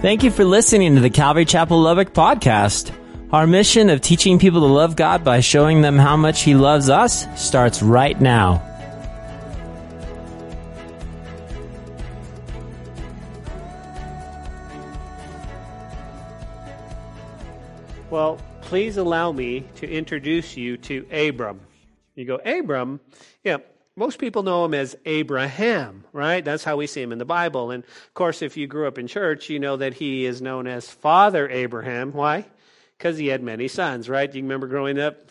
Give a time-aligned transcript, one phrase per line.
[0.00, 2.90] Thank you for listening to the Calvary Chapel Lubbock podcast.
[3.34, 6.88] Our mission of teaching people to love God by showing them how much He loves
[6.88, 8.66] us starts right now.
[18.08, 21.60] Well, please allow me to introduce you to Abram.
[22.14, 23.00] You go, Abram?
[23.44, 23.58] Yeah,
[24.00, 26.42] most people know him as Abraham, right?
[26.42, 27.70] That's how we see him in the Bible.
[27.70, 30.66] And of course, if you grew up in church, you know that he is known
[30.66, 32.14] as Father Abraham.
[32.14, 32.46] Why?
[32.96, 34.34] Because he had many sons, right?
[34.34, 35.28] You remember growing up,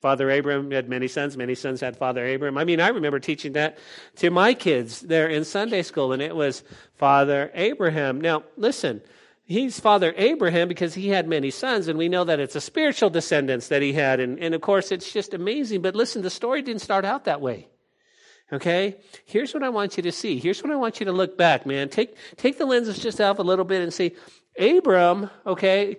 [0.00, 2.56] Father Abraham had many sons, many sons had Father Abraham.
[2.56, 3.76] I mean, I remember teaching that
[4.16, 8.22] to my kids there in Sunday school, and it was Father Abraham.
[8.22, 9.02] Now, listen,
[9.44, 13.10] he's Father Abraham because he had many sons, and we know that it's a spiritual
[13.10, 14.18] descendants that he had.
[14.18, 15.82] And, and of course, it's just amazing.
[15.82, 17.68] But listen, the story didn't start out that way.
[18.52, 18.96] Okay?
[19.24, 20.38] Here's what I want you to see.
[20.38, 21.88] Here's what I want you to look back, man.
[21.88, 24.12] Take, take the lenses just off a little bit and see.
[24.58, 25.96] Abram, okay,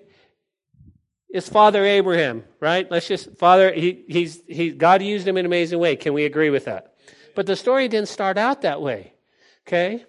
[1.33, 2.89] is Father Abraham, right?
[2.91, 5.95] Let's just, Father, he, he's, he, God used him in an amazing way.
[5.95, 6.93] Can we agree with that?
[7.35, 9.13] But the story didn't start out that way.
[9.67, 10.05] Okay?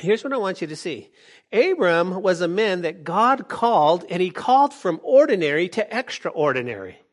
[0.00, 1.10] Here's what I want you to see.
[1.52, 7.03] Abram was a man that God called, and he called from ordinary to extraordinary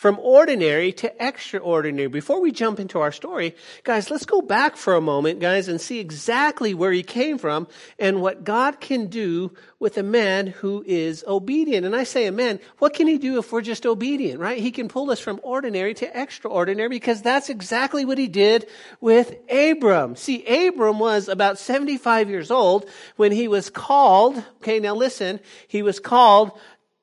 [0.00, 2.08] from ordinary to extraordinary.
[2.08, 5.78] Before we jump into our story, guys, let's go back for a moment, guys, and
[5.78, 10.82] see exactly where he came from and what God can do with a man who
[10.86, 11.84] is obedient.
[11.84, 14.58] And I say a man, what can he do if we're just obedient, right?
[14.58, 18.66] He can pull us from ordinary to extraordinary because that's exactly what he did
[19.02, 20.16] with Abram.
[20.16, 25.82] See, Abram was about 75 years old when he was called, okay, now listen, he
[25.82, 26.58] was called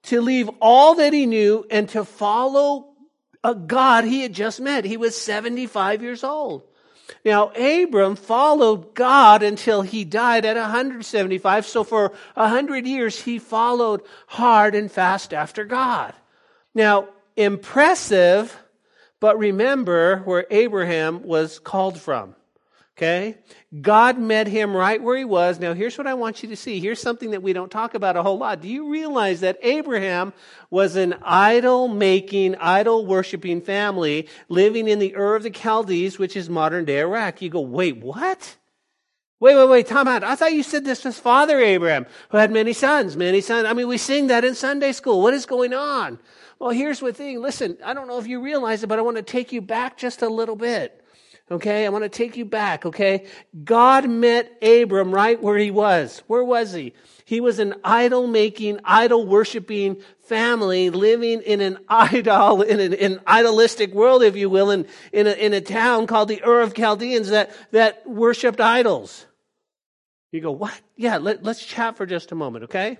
[0.07, 2.86] to leave all that he knew and to follow
[3.47, 4.83] a God he had just met.
[4.83, 6.63] He was 75 years old.
[7.23, 11.65] Now, Abram followed God until he died at 175.
[11.65, 16.13] So for 100 years, he followed hard and fast after God.
[16.75, 18.53] Now, impressive,
[19.21, 22.35] but remember where Abraham was called from.
[22.97, 23.37] Okay?
[23.79, 25.59] God met him right where he was.
[25.59, 26.79] Now, here's what I want you to see.
[26.79, 28.59] Here's something that we don't talk about a whole lot.
[28.59, 30.33] Do you realize that Abraham
[30.71, 36.35] was an idol making, idol worshiping family living in the Ur of the Chaldees, which
[36.35, 37.39] is modern day Iraq?
[37.43, 38.57] You go, wait, what?
[39.39, 40.23] Wait, wait, wait, Tom out.
[40.23, 43.67] I thought you said this was Father Abraham, who had many sons, many sons.
[43.67, 45.21] I mean, we sing that in Sunday school.
[45.21, 46.17] What is going on?
[46.57, 47.39] Well, here's the thing.
[47.39, 49.97] Listen, I don't know if you realize it, but I want to take you back
[49.97, 51.03] just a little bit.
[51.49, 53.25] Okay, I want to take you back, okay?
[53.63, 56.21] God met Abram right where he was.
[56.27, 56.93] Where was he?
[57.23, 63.19] He was an idol making, idol worshiping family living in an idol, in an, in
[63.19, 66.73] idolistic world, if you will, in, in, a, in a town called the Ur of
[66.73, 69.25] Chaldeans that, that worshiped idols.
[70.33, 70.77] You go, what?
[70.97, 72.99] Yeah, let, let's chat for just a moment, okay?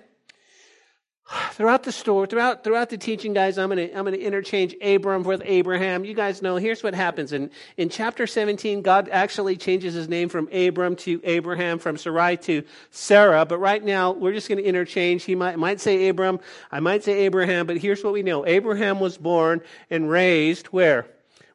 [1.52, 5.42] Throughout the story, throughout throughout the teaching, guys, I'm gonna I'm gonna interchange Abram with
[5.44, 6.04] Abraham.
[6.04, 6.56] You guys know.
[6.56, 8.82] Here's what happens in in chapter 17.
[8.82, 13.44] God actually changes his name from Abram to Abraham, from Sarai to Sarah.
[13.44, 15.24] But right now, we're just gonna interchange.
[15.24, 16.40] He might might say Abram,
[16.72, 17.66] I might say Abraham.
[17.66, 19.60] But here's what we know: Abraham was born
[19.90, 21.06] and raised where?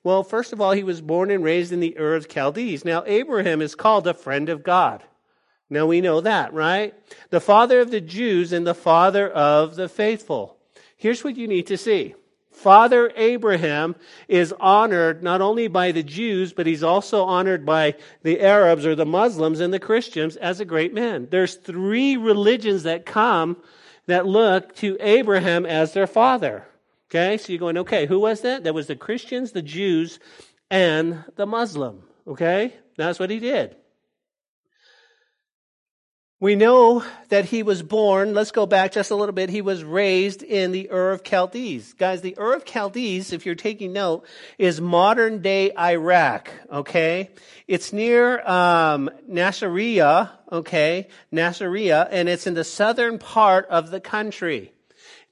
[0.03, 2.83] Well, first of all, he was born and raised in the Ur of Chaldees.
[2.83, 5.01] Now, Abraham is called a friend of God.
[5.73, 6.93] Now we know that, right?
[7.31, 10.57] The father of the Jews and the father of the faithful.
[10.95, 12.15] Here's what you need to see.
[12.51, 13.95] Father Abraham
[14.27, 18.95] is honored not only by the Jews, but he's also honored by the Arabs or
[18.95, 21.27] the Muslims and the Christians as a great man.
[21.29, 23.57] There's three religions that come
[24.05, 26.65] that look to Abraham as their father.
[27.09, 28.63] Okay, so you're going, okay, who was that?
[28.63, 30.19] That was the Christians, the Jews,
[30.69, 32.03] and the Muslim.
[32.27, 33.75] Okay, that's what he did.
[36.43, 39.81] We know that he was born, let's go back just a little bit, he was
[39.81, 41.93] raised in the Ur of Chaldees.
[41.93, 44.25] Guys, the Ur of Chaldees, if you're taking note,
[44.57, 47.29] is modern day Iraq, okay?
[47.65, 49.09] It's near um,
[50.51, 51.07] okay?
[51.31, 54.73] Nasiriyah, and it's in the southern part of the country.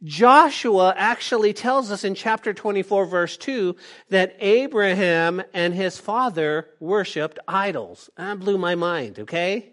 [0.05, 3.75] Joshua actually tells us in chapter 24 verse 2
[4.11, 8.09] that Abraham and his father worshiped idols.
[8.15, 9.70] That blew my mind, okay?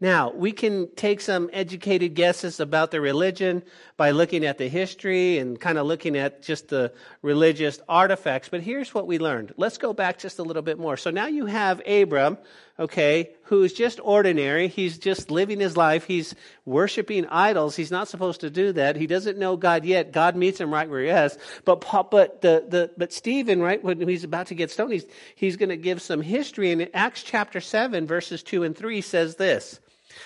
[0.00, 3.62] Now, we can take some educated guesses about the religion
[3.96, 6.92] by looking at the history and kind of looking at just the
[7.22, 9.54] religious artifacts, but here's what we learned.
[9.56, 10.96] Let's go back just a little bit more.
[10.96, 12.38] So now you have Abram,
[12.78, 14.68] okay, who's just ordinary.
[14.68, 16.04] He's just living his life.
[16.04, 16.34] He's
[16.64, 17.76] worshiping idols.
[17.76, 18.96] He's not supposed to do that.
[18.96, 20.12] He doesn't know God yet.
[20.12, 21.38] God meets him right where he is.
[21.64, 25.56] But but the, the but Stephen, right, when he's about to get stoned, he's, he's
[25.56, 26.72] going to give some history.
[26.72, 29.80] And in Acts chapter 7, verses 2 and 3 says this.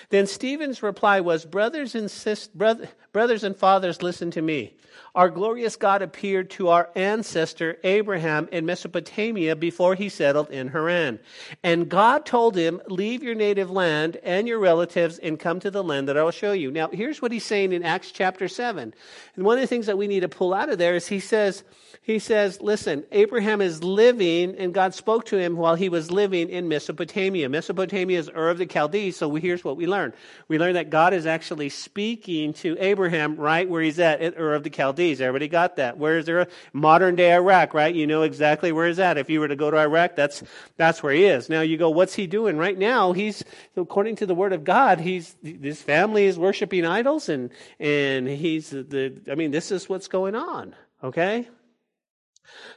[0.09, 4.73] Then Stephen's reply was, Brothers and, sis- brother, brothers and fathers, listen to me.
[5.15, 11.19] Our glorious God appeared to our ancestor Abraham in Mesopotamia before he settled in Haran.
[11.63, 15.83] And God told him, Leave your native land and your relatives and come to the
[15.83, 16.71] land that I will show you.
[16.71, 18.93] Now, here's what he's saying in Acts chapter 7.
[19.35, 21.19] And one of the things that we need to pull out of there is he
[21.19, 21.63] says,
[22.01, 26.49] he says, listen, Abraham is living, and God spoke to him while he was living
[26.49, 27.49] in Mesopotamia.
[27.49, 30.13] Mesopotamia is Ur of the Chaldees, so here's what we learn.
[30.47, 34.63] We learn that God is actually speaking to Abraham right where he's at, Ur of
[34.63, 35.21] the Chaldees.
[35.21, 35.97] Everybody got that?
[35.97, 36.41] Where is there?
[36.41, 37.93] A modern day Iraq, right?
[37.93, 39.17] You know exactly where he's at.
[39.17, 40.43] If you were to go to Iraq, that's,
[40.77, 41.49] that's where he is.
[41.49, 42.57] Now you go, what's he doing?
[42.57, 43.43] Right now, he's,
[43.75, 48.69] according to the word of God, he's, his family is worshiping idols, and, and he's
[48.69, 51.47] the, I mean, this is what's going on, okay?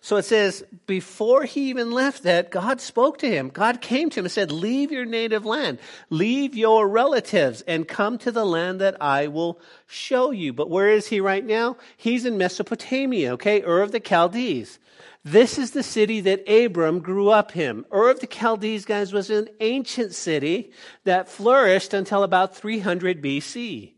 [0.00, 3.50] So it says, before he even left that, God spoke to him.
[3.50, 5.78] God came to him and said, Leave your native land,
[6.10, 10.52] leave your relatives, and come to the land that I will show you.
[10.52, 11.76] But where is he right now?
[11.96, 13.62] He's in Mesopotamia, okay?
[13.62, 14.78] Ur of the Chaldees.
[15.24, 17.84] This is the city that Abram grew up in.
[17.92, 20.72] Ur of the Chaldees, guys, was an ancient city
[21.04, 23.92] that flourished until about 300 BC.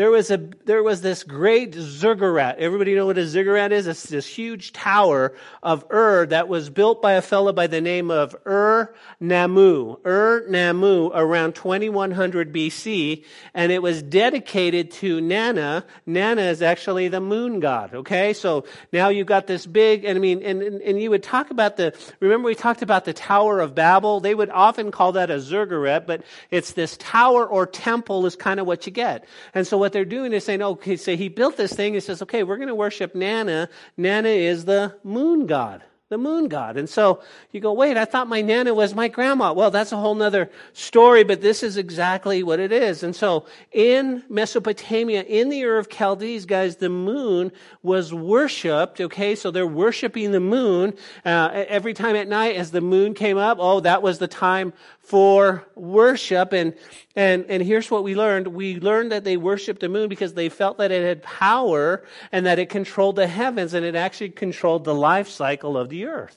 [0.00, 2.58] There was, a, there was this great ziggurat.
[2.58, 3.86] Everybody know what a ziggurat is?
[3.86, 8.10] It's this huge tower of Ur that was built by a fellow by the name
[8.10, 9.98] of Ur Nammu.
[10.06, 15.84] Ur Nammu around 2100 BC, and it was dedicated to Nana.
[16.06, 18.32] Nana is actually the moon god, okay?
[18.32, 18.64] So
[18.94, 21.76] now you've got this big, and I mean, and, and, and you would talk about
[21.76, 24.20] the, remember we talked about the Tower of Babel?
[24.20, 28.60] They would often call that a ziggurat, but it's this tower or temple is kind
[28.60, 29.26] of what you get.
[29.52, 31.94] And so what they're doing is saying, okay, so he built this thing.
[31.94, 33.68] He says, okay, we're going to worship Nana.
[33.96, 36.76] Nana is the moon god the moon god.
[36.76, 37.22] And so
[37.52, 39.52] you go, wait, I thought my nana was my grandma.
[39.52, 43.04] Well, that's a whole nother story, but this is exactly what it is.
[43.04, 47.52] And so in Mesopotamia, in the Ur of Chaldees, guys, the moon
[47.84, 49.00] was worshipped.
[49.00, 50.94] Okay, so they're worshiping the moon
[51.24, 53.58] uh, every time at night as the moon came up.
[53.60, 54.72] Oh, that was the time
[55.10, 56.52] for worship.
[56.52, 56.72] And,
[57.16, 58.46] and, and here's what we learned.
[58.46, 62.46] We learned that they worshiped the moon because they felt that it had power and
[62.46, 66.36] that it controlled the heavens and it actually controlled the life cycle of the earth.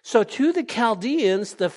[0.00, 1.70] So to the Chaldeans, the,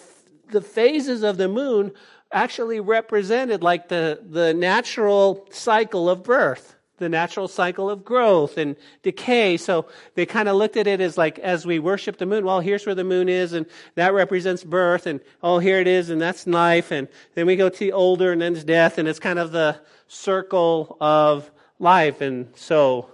[0.50, 1.92] the phases of the moon
[2.32, 8.76] actually represented like the, the natural cycle of birth the natural cycle of growth and
[9.04, 9.58] decay.
[9.58, 12.60] So they kind of looked at it as like, as we worship the moon, well,
[12.60, 13.66] here's where the moon is, and
[13.96, 17.70] that represents birth, and oh, here it is, and that's life, and then we go
[17.70, 21.50] to older, and then it's death, and it's kind of the circle of
[21.80, 22.22] life.
[22.22, 23.12] And so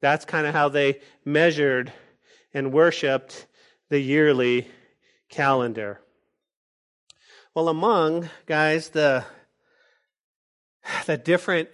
[0.00, 1.92] that's kind of how they measured
[2.54, 3.46] and worshiped
[3.90, 4.68] the yearly
[5.28, 6.00] calendar.
[7.54, 9.24] Well, among, guys, the,
[11.06, 11.68] the different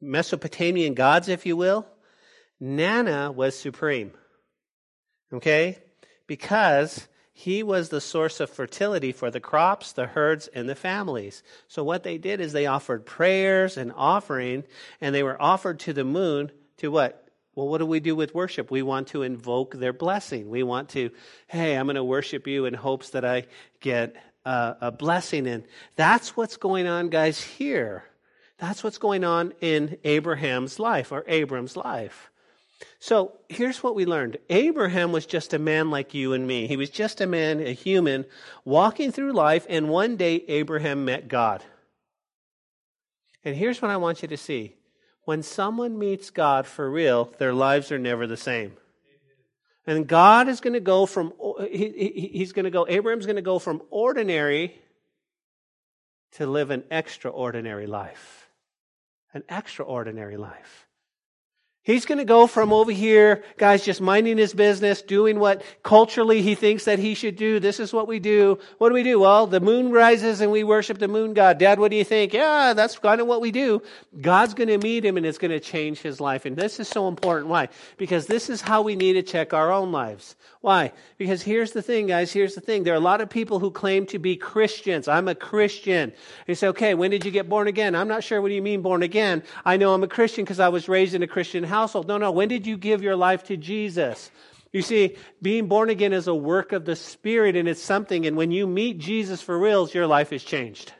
[0.00, 1.86] Mesopotamian gods, if you will,
[2.60, 4.12] Nana was supreme.
[5.32, 5.78] Okay?
[6.26, 11.42] Because he was the source of fertility for the crops, the herds, and the families.
[11.68, 14.64] So what they did is they offered prayers and offering,
[15.00, 17.28] and they were offered to the moon to what?
[17.54, 18.70] Well, what do we do with worship?
[18.70, 20.48] We want to invoke their blessing.
[20.48, 21.10] We want to,
[21.46, 23.46] hey, I'm going to worship you in hopes that I
[23.80, 25.46] get a, a blessing.
[25.46, 25.64] And
[25.96, 28.04] that's what's going on, guys, here.
[28.58, 32.30] That's what's going on in Abraham's life or Abram's life.
[33.00, 36.66] So here's what we learned Abraham was just a man like you and me.
[36.66, 38.24] He was just a man, a human,
[38.64, 41.62] walking through life, and one day Abraham met God.
[43.44, 44.74] And here's what I want you to see
[45.24, 48.72] when someone meets God for real, their lives are never the same.
[49.86, 51.32] And God is going to go from,
[51.70, 54.74] he, he's going to go, Abraham's going to go from ordinary
[56.32, 58.47] to live an extraordinary life
[59.38, 60.87] an extraordinary life.
[61.84, 66.42] He's going to go from over here, guys, just minding his business, doing what culturally
[66.42, 67.60] he thinks that he should do.
[67.60, 68.58] This is what we do.
[68.76, 69.20] What do we do?
[69.20, 71.56] Well, the moon rises and we worship the moon god.
[71.56, 72.34] Dad, what do you think?
[72.34, 73.80] Yeah, that's kind of what we do.
[74.20, 76.44] God's going to meet him and it's going to change his life.
[76.44, 77.46] And this is so important.
[77.48, 77.68] Why?
[77.96, 80.36] Because this is how we need to check our own lives.
[80.60, 80.92] Why?
[81.16, 82.32] Because here's the thing, guys.
[82.32, 82.82] Here's the thing.
[82.82, 85.08] There are a lot of people who claim to be Christians.
[85.08, 86.12] I'm a Christian.
[86.46, 87.94] You say, okay, when did you get born again?
[87.94, 89.42] I'm not sure what do you mean born again.
[89.64, 92.08] I know I'm a Christian because I was raised in a Christian household.
[92.08, 92.30] No, no.
[92.30, 94.30] When did you give your life to Jesus?
[94.72, 98.26] You see, being born again is a work of the Spirit and it's something.
[98.26, 100.92] And when you meet Jesus for reals, your life is changed.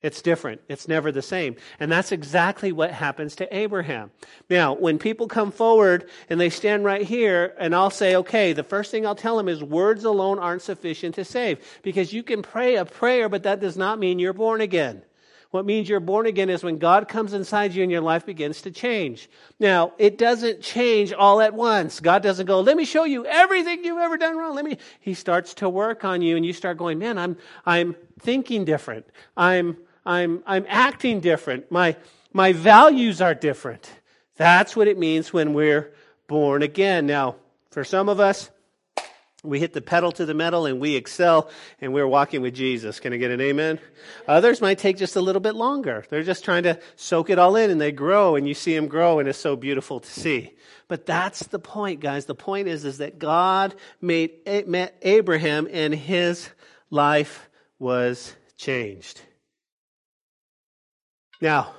[0.00, 0.60] It's different.
[0.68, 1.56] It's never the same.
[1.80, 4.12] And that's exactly what happens to Abraham.
[4.48, 8.62] Now, when people come forward and they stand right here, and I'll say, okay, the
[8.62, 11.58] first thing I'll tell them is words alone aren't sufficient to save.
[11.82, 15.02] Because you can pray a prayer, but that does not mean you're born again.
[15.50, 18.62] What means you're born again is when God comes inside you and your life begins
[18.62, 19.30] to change.
[19.58, 22.00] Now, it doesn't change all at once.
[22.00, 24.54] God doesn't go, let me show you everything you've ever done wrong.
[24.54, 27.96] Let me, he starts to work on you and you start going, man, I'm, I'm
[28.20, 29.06] thinking different.
[29.38, 31.70] I'm, I'm, I'm acting different.
[31.72, 31.96] My,
[32.34, 33.90] my values are different.
[34.36, 35.94] That's what it means when we're
[36.26, 37.06] born again.
[37.06, 37.36] Now,
[37.70, 38.50] for some of us,
[39.44, 41.48] we hit the pedal to the metal and we excel
[41.80, 42.98] and we're walking with Jesus.
[42.98, 43.78] Can I get an amen?
[44.26, 46.04] Others might take just a little bit longer.
[46.10, 48.88] They're just trying to soak it all in and they grow and you see them
[48.88, 50.54] grow and it's so beautiful to see.
[50.88, 52.24] But that's the point, guys.
[52.24, 54.32] The point is, is that God made,
[55.02, 56.48] Abraham and his
[56.90, 59.20] life was changed.
[61.40, 61.74] Now,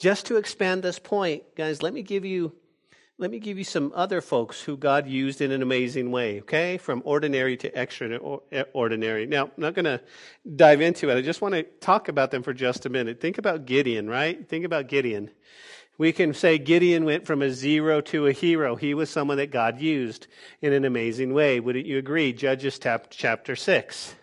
[0.00, 2.52] just to expand this point, guys, let me give you
[3.18, 6.76] let me give you some other folks who God used in an amazing way, okay?
[6.76, 9.22] From ordinary to extraordinary.
[9.22, 10.02] Eh, now, I'm not going to
[10.54, 11.16] dive into it.
[11.16, 13.20] I just want to talk about them for just a minute.
[13.20, 14.46] Think about Gideon, right?
[14.46, 15.30] Think about Gideon.
[15.96, 18.76] We can say Gideon went from a zero to a hero.
[18.76, 20.26] He was someone that God used
[20.60, 21.58] in an amazing way.
[21.58, 22.34] Wouldn't you agree?
[22.34, 24.14] Judges chapter 6.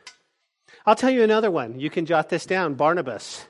[0.86, 1.80] I'll tell you another one.
[1.80, 3.48] You can jot this down Barnabas.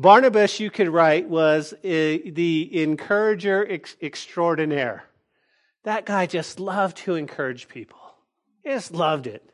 [0.00, 5.04] Barnabas, you could write, was uh, the encourager ex- extraordinaire.
[5.84, 7.98] That guy just loved to encourage people.
[8.64, 9.46] Just loved it.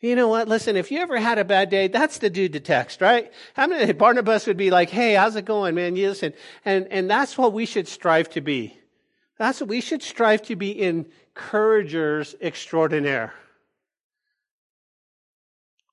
[0.00, 0.48] You know what?
[0.48, 3.30] Listen, if you ever had a bad day, that's the dude to text, right?
[3.54, 6.32] How many Barnabas would be like, "Hey, how's it going, man?" You listen,
[6.64, 8.78] and and that's what we should strive to be.
[9.38, 13.34] That's what we should strive to be encouragers extraordinaire,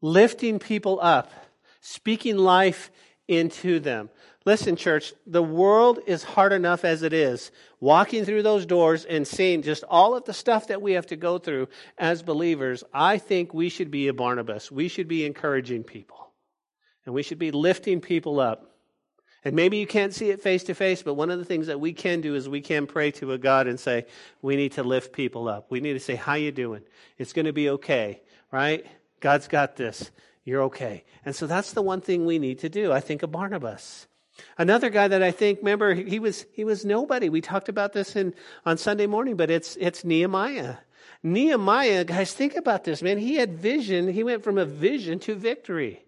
[0.02, 1.32] lifting people up,
[1.82, 2.92] speaking life
[3.34, 4.10] into them.
[4.46, 7.52] Listen, church, the world is hard enough as it is.
[7.80, 11.16] Walking through those doors and seeing just all of the stuff that we have to
[11.16, 14.70] go through as believers, I think we should be a Barnabas.
[14.70, 16.32] We should be encouraging people.
[17.06, 18.70] And we should be lifting people up.
[19.46, 21.80] And maybe you can't see it face to face, but one of the things that
[21.80, 24.06] we can do is we can pray to a God and say,
[24.42, 25.70] we need to lift people up.
[25.70, 26.82] We need to say, how you doing?
[27.18, 28.22] It's going to be okay,
[28.52, 28.86] right?
[29.20, 30.12] God's got this
[30.44, 31.04] you're okay.
[31.26, 32.92] And so that's the one thing we need to do.
[32.92, 34.08] I think of Barnabas.
[34.58, 37.30] Another guy that I think, remember, he was he was nobody.
[37.30, 38.34] We talked about this in
[38.66, 40.78] on Sunday morning, but it's it's Nehemiah.
[41.22, 43.18] Nehemiah, guys, think about this, man.
[43.18, 44.12] He had vision.
[44.12, 46.04] He went from a vision to victory.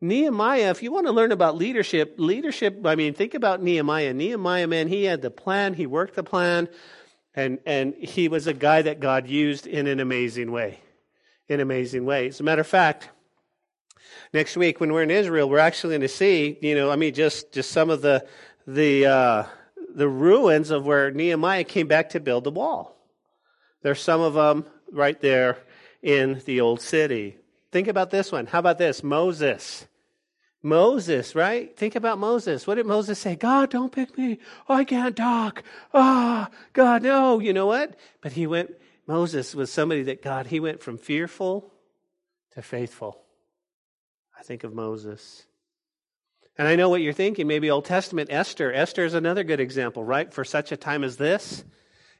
[0.00, 4.12] Nehemiah, if you want to learn about leadership, leadership, I mean, think about Nehemiah.
[4.12, 6.68] Nehemiah, man, he had the plan, he worked the plan,
[7.34, 10.80] and, and he was a guy that God used in an amazing way.
[11.48, 12.28] In amazing way.
[12.28, 13.08] As a matter of fact,
[14.32, 17.14] next week when we're in Israel, we're actually going to see, you know, I mean,
[17.14, 18.26] just just some of the
[18.66, 19.44] the uh,
[19.94, 22.96] the ruins of where Nehemiah came back to build the wall.
[23.82, 25.58] There's some of them right there
[26.02, 27.36] in the old city.
[27.72, 28.46] Think about this one.
[28.46, 29.02] How about this?
[29.02, 29.86] Moses.
[30.62, 31.76] Moses, right?
[31.76, 32.66] Think about Moses.
[32.66, 33.36] What did Moses say?
[33.36, 34.38] God, don't pick me.
[34.68, 35.62] I can't talk.
[35.94, 37.38] Ah, oh, God, no.
[37.38, 37.94] You know what?
[38.20, 38.72] But he went,
[39.06, 41.72] Moses was somebody that God, he went from fearful
[42.52, 43.25] to faithful.
[44.38, 45.44] I think of Moses.
[46.58, 47.46] And I know what you're thinking.
[47.46, 48.72] Maybe Old Testament Esther.
[48.72, 50.32] Esther is another good example, right?
[50.32, 51.64] For such a time as this,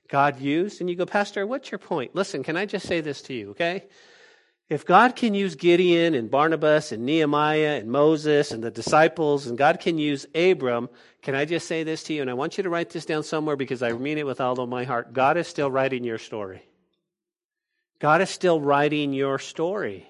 [0.08, 0.80] God used.
[0.80, 2.14] And you go, Pastor, what's your point?
[2.14, 3.87] Listen, can I just say this to you, okay?
[4.68, 9.56] If God can use Gideon and Barnabas and Nehemiah and Moses and the disciples, and
[9.56, 10.88] God can use Abram,
[11.23, 12.20] can I just say this to you?
[12.20, 14.58] And I want you to write this down somewhere because I mean it with all
[14.61, 15.12] of my heart.
[15.12, 16.62] God is still writing your story.
[18.00, 20.06] God is still writing your story.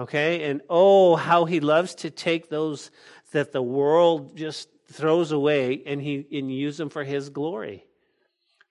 [0.00, 0.50] Okay?
[0.50, 2.90] And oh, how he loves to take those
[3.32, 7.84] that the world just throws away and he and use them for his glory.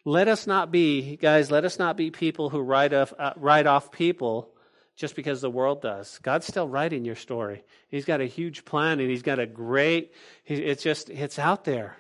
[0.06, 3.68] Let us not be, guys, let us not be people who write off, uh, write
[3.68, 4.50] off people
[4.96, 6.20] just because the world does.
[6.24, 7.64] God's still writing your story.
[7.90, 10.14] He's got a huge plan and he's got a great,
[10.46, 11.96] it's just, it's out there.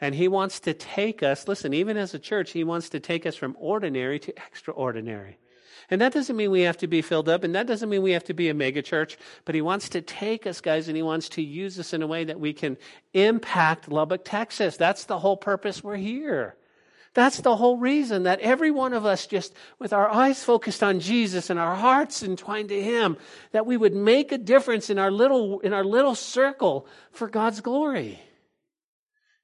[0.00, 3.24] And he wants to take us, listen, even as a church, he wants to take
[3.24, 5.38] us from ordinary to extraordinary.
[5.90, 8.12] And that doesn't mean we have to be filled up, and that doesn't mean we
[8.12, 11.02] have to be a mega church, but He wants to take us, guys, and He
[11.02, 12.76] wants to use us in a way that we can
[13.14, 14.76] impact Lubbock, Texas.
[14.76, 16.56] That's the whole purpose we're here.
[17.14, 21.00] That's the whole reason that every one of us, just with our eyes focused on
[21.00, 23.16] Jesus and our hearts entwined to Him,
[23.52, 27.62] that we would make a difference in our little, in our little circle for God's
[27.62, 28.20] glory.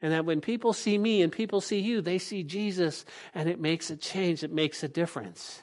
[0.02, 3.58] And that when people see me and people see you, they see Jesus and it
[3.58, 5.62] makes a change, it makes a difference.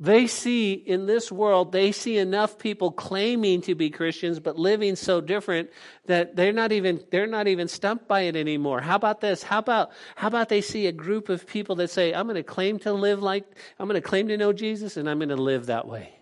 [0.00, 4.94] They see in this world, they see enough people claiming to be Christians but living
[4.94, 5.70] so different
[6.06, 8.80] that they're not even they're not even stumped by it anymore.
[8.80, 9.42] How about this?
[9.42, 12.44] How about how about they see a group of people that say, I'm going to
[12.44, 13.44] claim to live like
[13.80, 16.14] I'm going to claim to know Jesus and I'm going to live that way.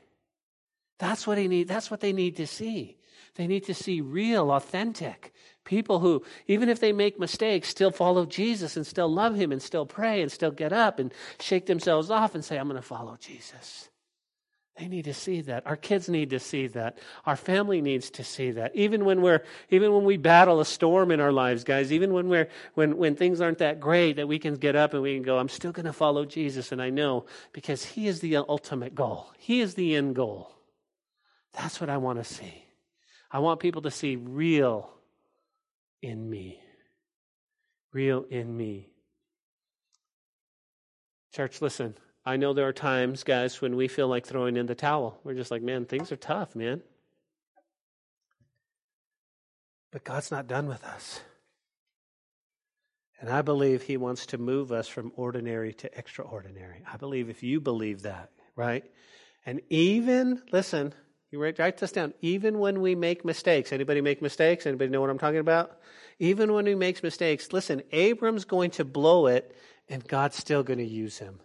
[0.98, 2.96] That's what he need, that's what they need to see.
[3.34, 5.34] They need to see real, authentic
[5.66, 9.60] people who, even if they make mistakes, still follow Jesus and still love him and
[9.60, 12.86] still pray and still get up and shake themselves off and say, I'm going to
[12.86, 13.90] follow Jesus.
[14.78, 15.66] They need to see that.
[15.66, 16.98] Our kids need to see that.
[17.24, 18.76] Our family needs to see that.
[18.76, 22.28] Even when we're, even when we battle a storm in our lives, guys, even when
[22.28, 25.22] we're, when, when things aren't that great, that we can get up and we can
[25.22, 26.72] go, I'm still going to follow Jesus.
[26.72, 29.32] And I know because He is the ultimate goal.
[29.38, 30.50] He is the end goal.
[31.54, 32.66] That's what I want to see.
[33.30, 34.90] I want people to see real
[36.06, 36.60] in me.
[37.92, 38.88] Real in me.
[41.34, 41.94] Church, listen.
[42.24, 45.20] I know there are times, guys, when we feel like throwing in the towel.
[45.24, 46.82] We're just like, man, things are tough, man.
[49.92, 51.20] But God's not done with us.
[53.20, 56.82] And I believe He wants to move us from ordinary to extraordinary.
[56.90, 58.84] I believe if you believe that, right?
[59.44, 60.94] And even, listen,
[61.30, 62.14] you writes write this down.
[62.20, 64.66] Even when we make mistakes, anybody make mistakes?
[64.66, 65.78] Anybody know what I'm talking about?
[66.18, 69.56] Even when we make mistakes, listen, Abram's going to blow it
[69.88, 71.40] and God's still going to use him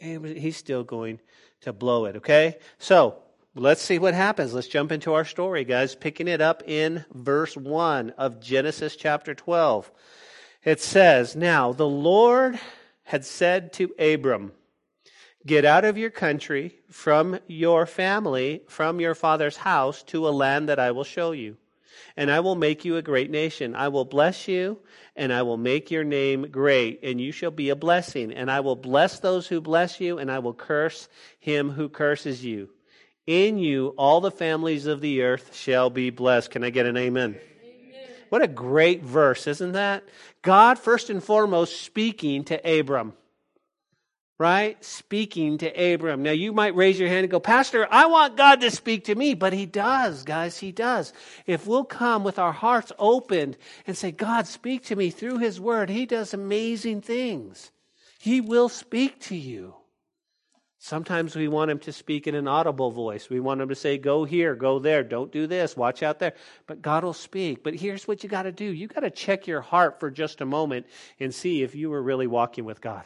[0.00, 1.20] he's still going
[1.62, 2.58] to blow it, okay?
[2.78, 3.16] So,
[3.54, 4.54] let's see what happens.
[4.54, 9.34] Let's jump into our story, guys, picking it up in verse 1 of Genesis chapter
[9.34, 9.90] 12.
[10.64, 12.58] It says, Now the Lord
[13.04, 14.52] had said to Abram,
[15.48, 20.68] Get out of your country, from your family, from your father's house, to a land
[20.68, 21.56] that I will show you
[22.16, 23.76] and I will make you a great nation.
[23.76, 24.78] I will bless you,
[25.14, 28.32] and I will make your name great, and you shall be a blessing.
[28.32, 32.44] And I will bless those who bless you, and I will curse him who curses
[32.44, 32.70] you.
[33.26, 36.50] In you, all the families of the earth shall be blessed.
[36.50, 37.36] Can I get an amen?
[37.62, 38.08] amen?
[38.30, 40.02] What a great verse, isn't that?
[40.42, 43.12] God, first and foremost, speaking to Abram
[44.38, 44.82] right?
[44.84, 46.22] Speaking to Abram.
[46.22, 49.14] Now you might raise your hand and go, Pastor, I want God to speak to
[49.14, 49.34] me.
[49.34, 51.12] But he does, guys, he does.
[51.46, 55.60] If we'll come with our hearts opened and say, God, speak to me through his
[55.60, 57.72] word, he does amazing things.
[58.20, 59.74] He will speak to you.
[60.80, 63.28] Sometimes we want him to speak in an audible voice.
[63.28, 66.34] We want him to say, go here, go there, don't do this, watch out there.
[66.68, 67.64] But God will speak.
[67.64, 68.64] But here's what you got to do.
[68.64, 70.86] You got to check your heart for just a moment
[71.18, 73.02] and see if you were really walking with God.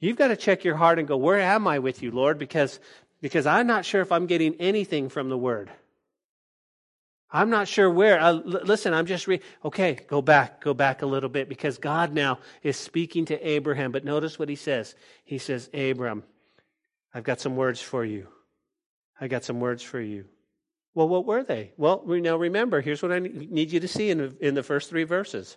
[0.00, 2.38] You've got to check your heart and go, where am I with you, Lord?
[2.38, 2.80] Because,
[3.20, 5.70] because I'm not sure if I'm getting anything from the word.
[7.30, 8.18] I'm not sure where.
[8.18, 9.98] Uh, l- listen, I'm just re- okay.
[10.08, 13.92] Go back, go back a little bit because God now is speaking to Abraham.
[13.92, 14.94] But notice what he says.
[15.24, 16.24] He says, Abram,
[17.14, 18.26] I've got some words for you.
[19.20, 20.24] I got some words for you.
[20.94, 21.72] Well, what were they?
[21.76, 25.04] Well, now remember, here's what I need you to see in in the first three
[25.04, 25.56] verses.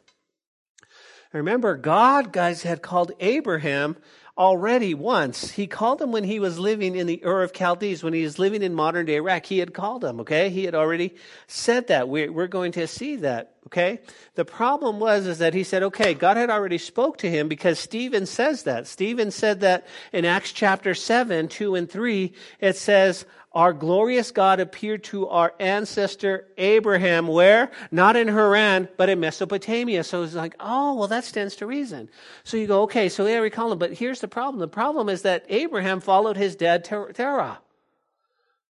[1.32, 3.98] Remember, God, guys, had called Abraham
[4.38, 5.52] already once.
[5.52, 8.40] He called him when he was living in the Ur of Chaldees, when he was
[8.40, 9.46] living in modern day Iraq.
[9.46, 10.50] He had called him, okay?
[10.50, 11.16] He had already
[11.48, 12.10] said that.
[12.10, 14.00] We're, we're going to see that, okay?
[14.34, 17.78] The problem was is that he said, okay, God had already spoke to him because
[17.78, 18.88] Stephen says that.
[18.88, 24.60] Stephen said that in Acts chapter 7, 2 and 3, it says, our glorious God
[24.60, 27.72] appeared to our ancestor Abraham, where?
[27.92, 30.04] Not in Haran, but in Mesopotamia.
[30.04, 32.10] So it's like, oh, well, that stands to reason.
[32.44, 33.78] So you go, okay, so yeah, we call him.
[33.78, 34.60] But here's the problem.
[34.60, 37.60] The problem is that Abraham followed his dad, Terah.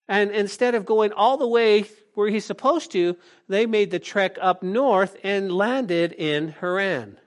[0.08, 3.16] And instead of going all the way where he's supposed to,
[3.48, 7.18] they made the trek up north and landed in Haran.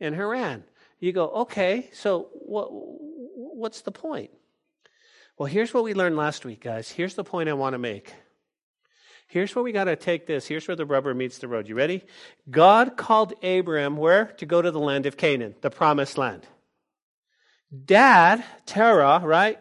[0.00, 0.64] In Haran.
[0.98, 4.30] You go, okay, so what, what's the point?
[5.38, 6.90] Well, here's what we learned last week, guys.
[6.90, 8.12] Here's the point I want to make.
[9.28, 10.46] Here's where we got to take this.
[10.46, 11.68] Here's where the rubber meets the road.
[11.68, 12.04] You ready?
[12.48, 14.26] God called Abram where?
[14.38, 16.46] To go to the land of Canaan, the promised land.
[17.84, 19.58] Dad, Terah, right?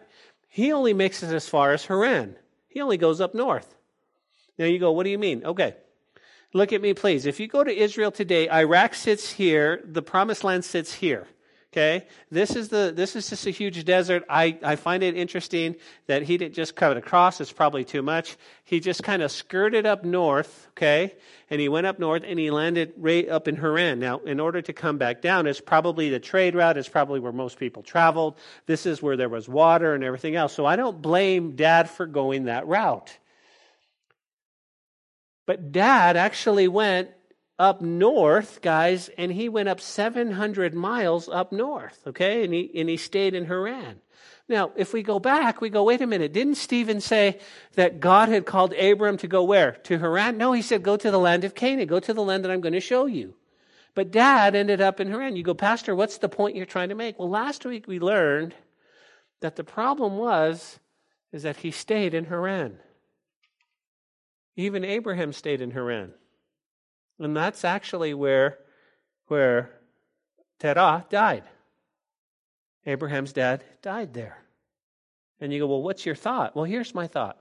[0.48, 2.38] He only makes it as far as Haran.
[2.70, 3.76] He only goes up north.
[4.58, 5.44] Now you go, what do you mean?
[5.44, 5.76] Okay.
[6.54, 7.26] Look at me, please.
[7.26, 11.28] If you go to Israel today, Iraq sits here, the promised land sits here.
[11.76, 14.24] Okay, this is the this is just a huge desert.
[14.30, 15.76] I, I find it interesting
[16.08, 17.42] that he didn't just cut it across.
[17.42, 18.38] It's probably too much.
[18.64, 20.70] He just kind of skirted up north.
[20.70, 21.14] Okay,
[21.50, 24.00] and he went up north and he landed right up in Haran.
[24.00, 26.78] Now, in order to come back down, it's probably the trade route.
[26.78, 28.38] It's probably where most people traveled.
[28.68, 30.54] This is where there was water and everything else.
[30.54, 33.18] So I don't blame Dad for going that route.
[35.46, 37.10] But Dad actually went
[37.58, 42.44] up north, guys, and he went up 700 miles up north, okay?
[42.44, 44.02] And he, and he stayed in Haran.
[44.48, 47.40] Now, if we go back, we go, wait a minute, didn't Stephen say
[47.74, 49.72] that God had called Abram to go where?
[49.84, 50.38] To Haran?
[50.38, 52.62] No, he said, go to the land of Canaan, go to the land that I'm
[52.62, 53.34] going to show you.
[53.96, 55.38] But dad ended up in Haran.
[55.38, 57.18] You go, Pastor, what's the point you're trying to make?
[57.18, 58.54] Well, last week we learned
[59.40, 60.80] that the problem was
[61.32, 62.78] is that he stayed in Haran.
[64.58, 66.14] Even Abraham stayed in Haran.
[67.20, 68.58] And that's actually where,
[69.28, 69.72] where
[70.60, 71.44] Terah died.
[72.86, 74.38] Abraham's dad died there.
[75.40, 76.56] And you go, well, what's your thought?
[76.56, 77.38] Well, here's my thought.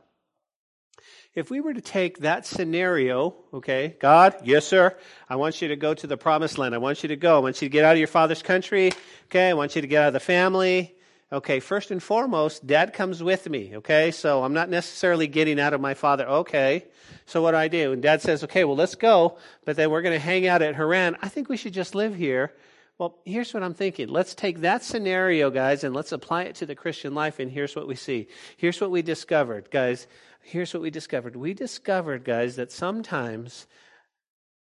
[1.35, 4.97] If we were to take that scenario, okay, God, yes, sir,
[5.29, 6.75] I want you to go to the promised land.
[6.75, 7.37] I want you to go.
[7.37, 8.93] I want you to get out of your father's country.
[9.25, 10.94] Okay, I want you to get out of the family.
[11.35, 13.73] Okay, first and foremost, dad comes with me.
[13.79, 16.29] Okay, so I'm not necessarily getting out of my father.
[16.29, 16.85] Okay,
[17.27, 17.91] so what do I do?
[17.91, 20.77] And dad says, okay, well, let's go, but then we're going to hang out at
[20.77, 21.17] Haran.
[21.23, 22.53] I think we should just live here.
[22.99, 24.07] Well, here's what I'm thinking.
[24.07, 27.75] Let's take that scenario, guys, and let's apply it to the Christian life, and here's
[27.75, 28.29] what we see.
[28.57, 30.07] Here's what we discovered, guys.
[30.41, 31.35] Here's what we discovered.
[31.35, 33.67] We discovered, guys, that sometimes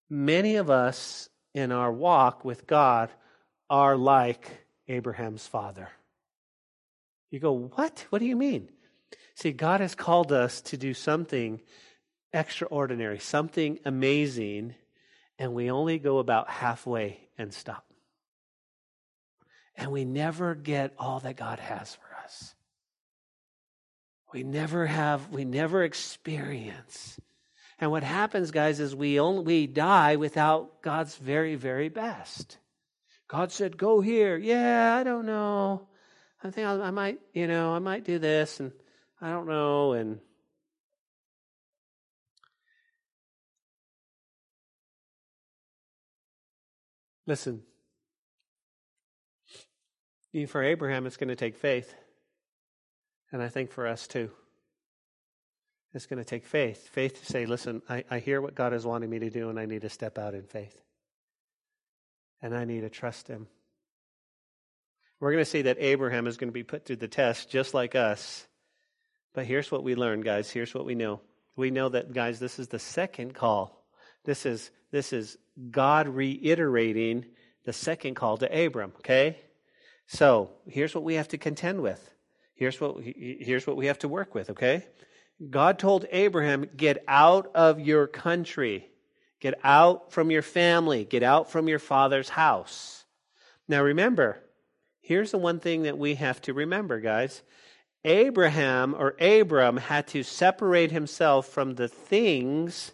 [0.09, 3.11] many of us in our walk with God
[3.69, 5.89] are like Abraham's father.
[7.35, 8.05] You go, what?
[8.09, 8.69] What do you mean?
[9.35, 11.61] See, God has called us to do something
[12.31, 14.75] extraordinary, something amazing,
[15.37, 17.85] and we only go about halfway and stop
[19.77, 22.55] and we never get all that God has for us.
[24.33, 27.19] We never have, we never experience.
[27.79, 32.57] And what happens, guys, is we only we die without God's very, very best.
[33.27, 35.87] God said, "Go here." Yeah, I don't know.
[36.45, 38.71] I think I, might, you know, I might do this, and
[39.19, 40.19] I don't know, and
[47.25, 47.63] listen.
[50.33, 51.95] Even For Abraham, it's going to take faith.
[53.31, 54.29] And I think for us too.
[55.95, 56.89] It's going to take faith.
[56.89, 59.59] Faith to say, listen, I, I hear what God is wanting me to do, and
[59.59, 60.79] I need to step out in faith.
[62.39, 63.47] And I need to trust Him.
[65.19, 67.73] We're going to see that Abraham is going to be put through the test just
[67.73, 68.45] like us.
[69.33, 70.49] But here's what we learned, guys.
[70.49, 71.21] Here's what we know.
[71.55, 73.85] We know that, guys, this is the second call.
[74.25, 75.37] This is, this is
[75.71, 77.25] God reiterating
[77.63, 79.39] the second call to Abram, okay?
[80.07, 82.11] So here's what we have to contend with.
[82.53, 84.85] Here's what, here's what we have to work with, okay?
[85.49, 88.89] God told Abraham, get out of your country.
[89.41, 91.03] Get out from your family.
[91.03, 93.03] Get out from your father's house.
[93.67, 94.41] Now remember,
[95.05, 97.41] here's the one thing that we have to remember, guys.
[98.03, 102.91] Abraham or Abram had to separate himself from the things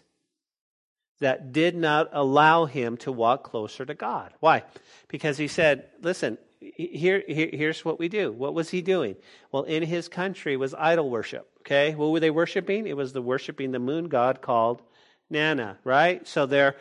[1.20, 4.32] that did not allow him to walk closer to God.
[4.40, 4.64] Why?
[5.08, 8.32] Because he said, listen, here, here, here's what we do.
[8.32, 9.16] What was he doing?
[9.50, 11.48] Well, in his country was idol worship.
[11.60, 12.86] Okay, what were they worshiping?
[12.86, 14.82] It was the worshiping the moon god called
[15.30, 16.26] Nana, right?
[16.26, 16.76] So they're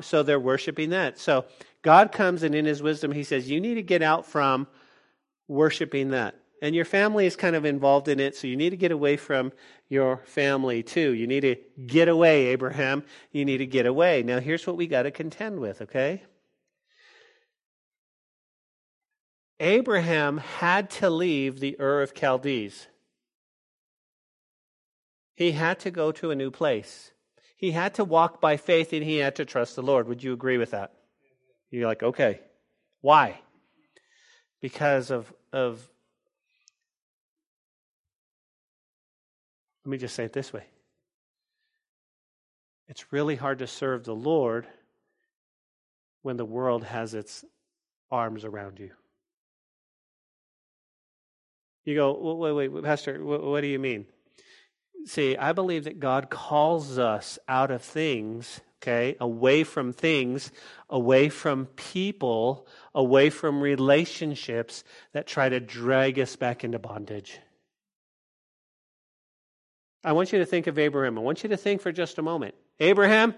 [0.00, 1.18] so they're worshiping that.
[1.18, 1.44] So
[1.86, 4.66] God comes and in His wisdom, He says, "You need to get out from
[5.46, 8.76] worshiping that." And your family is kind of involved in it, so you need to
[8.76, 9.52] get away from
[9.88, 11.12] your family too.
[11.12, 11.54] You need to
[11.86, 13.04] get away, Abraham.
[13.30, 14.24] You need to get away.
[14.24, 16.24] Now, here's what we got to contend with, okay?
[19.60, 22.88] Abraham had to leave the Ur of Chaldees.
[25.36, 27.12] He had to go to a new place.
[27.56, 30.08] He had to walk by faith and he had to trust the Lord.
[30.08, 30.95] Would you agree with that?
[31.76, 32.40] You're like, okay.
[33.02, 33.38] Why?
[34.62, 35.86] Because of, of
[39.84, 40.64] let me just say it this way.
[42.88, 44.66] It's really hard to serve the Lord
[46.22, 47.44] when the world has its
[48.10, 48.92] arms around you.
[51.84, 54.06] You go, wait, wait, Pastor, what, what do you mean?
[55.06, 60.50] See, I believe that God calls us out of things, okay, away from things,
[60.90, 67.38] away from people, away from relationships that try to drag us back into bondage.
[70.02, 71.18] I want you to think of Abraham.
[71.18, 72.56] I want you to think for just a moment.
[72.80, 73.34] Abraham,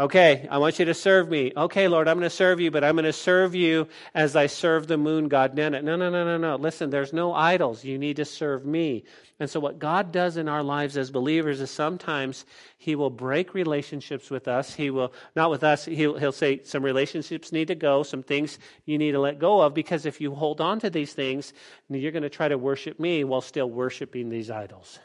[0.00, 1.52] Okay, I want you to serve me.
[1.54, 4.46] Okay, Lord, I'm going to serve you, but I'm going to serve you as I
[4.46, 5.82] serve the moon god Nana.
[5.82, 6.56] No, no, no, no, no.
[6.56, 7.84] Listen, there's no idols.
[7.84, 9.04] You need to serve me.
[9.38, 12.46] And so, what God does in our lives as believers is sometimes
[12.78, 14.74] He will break relationships with us.
[14.74, 18.58] He will, not with us, He'll, he'll say some relationships need to go, some things
[18.86, 21.52] you need to let go of, because if you hold on to these things,
[21.90, 24.98] you're going to try to worship me while still worshiping these idols.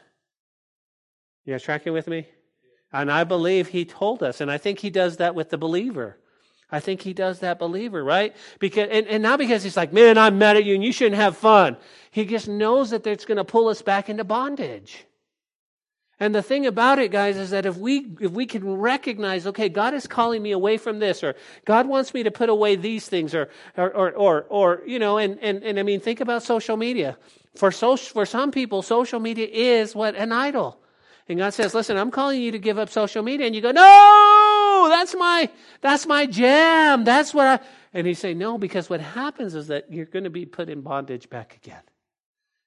[1.44, 2.26] You guys tracking with me?
[2.92, 6.18] And I believe he told us, and I think he does that with the believer.
[6.70, 8.34] I think he does that believer, right?
[8.58, 11.16] Because and, and not because he's like, man, I'm mad at you and you shouldn't
[11.16, 11.76] have fun.
[12.10, 15.04] He just knows that it's going to pull us back into bondage.
[16.18, 19.68] And the thing about it, guys, is that if we if we can recognize, okay,
[19.68, 23.06] God is calling me away from this, or God wants me to put away these
[23.06, 26.42] things, or or or or, or you know, and, and and I mean, think about
[26.42, 27.18] social media.
[27.54, 30.14] For, so, for some people, social media is what?
[30.14, 30.78] An idol.
[31.28, 33.46] And God says, listen, I'm calling you to give up social media.
[33.46, 37.04] And you go, no, that's my, that's my jam.
[37.04, 37.60] That's what I,
[37.92, 40.82] and he say, no, because what happens is that you're going to be put in
[40.82, 41.82] bondage back again.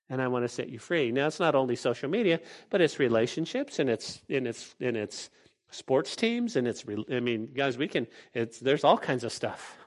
[0.09, 1.11] And I want to set you free.
[1.11, 5.29] Now, it's not only social media, but it's relationships and it's, and it's, and it's
[5.69, 9.77] sports teams and it's, I mean, guys, we can, it's, there's all kinds of stuff.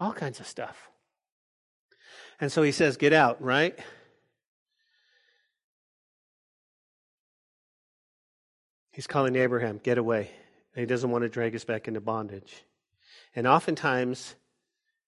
[0.00, 0.90] All kinds of stuff.
[2.40, 3.78] And so he says, get out, right?
[8.92, 10.30] He's calling Abraham, get away.
[10.74, 12.62] And he doesn't want to drag us back into bondage.
[13.34, 14.34] And oftentimes,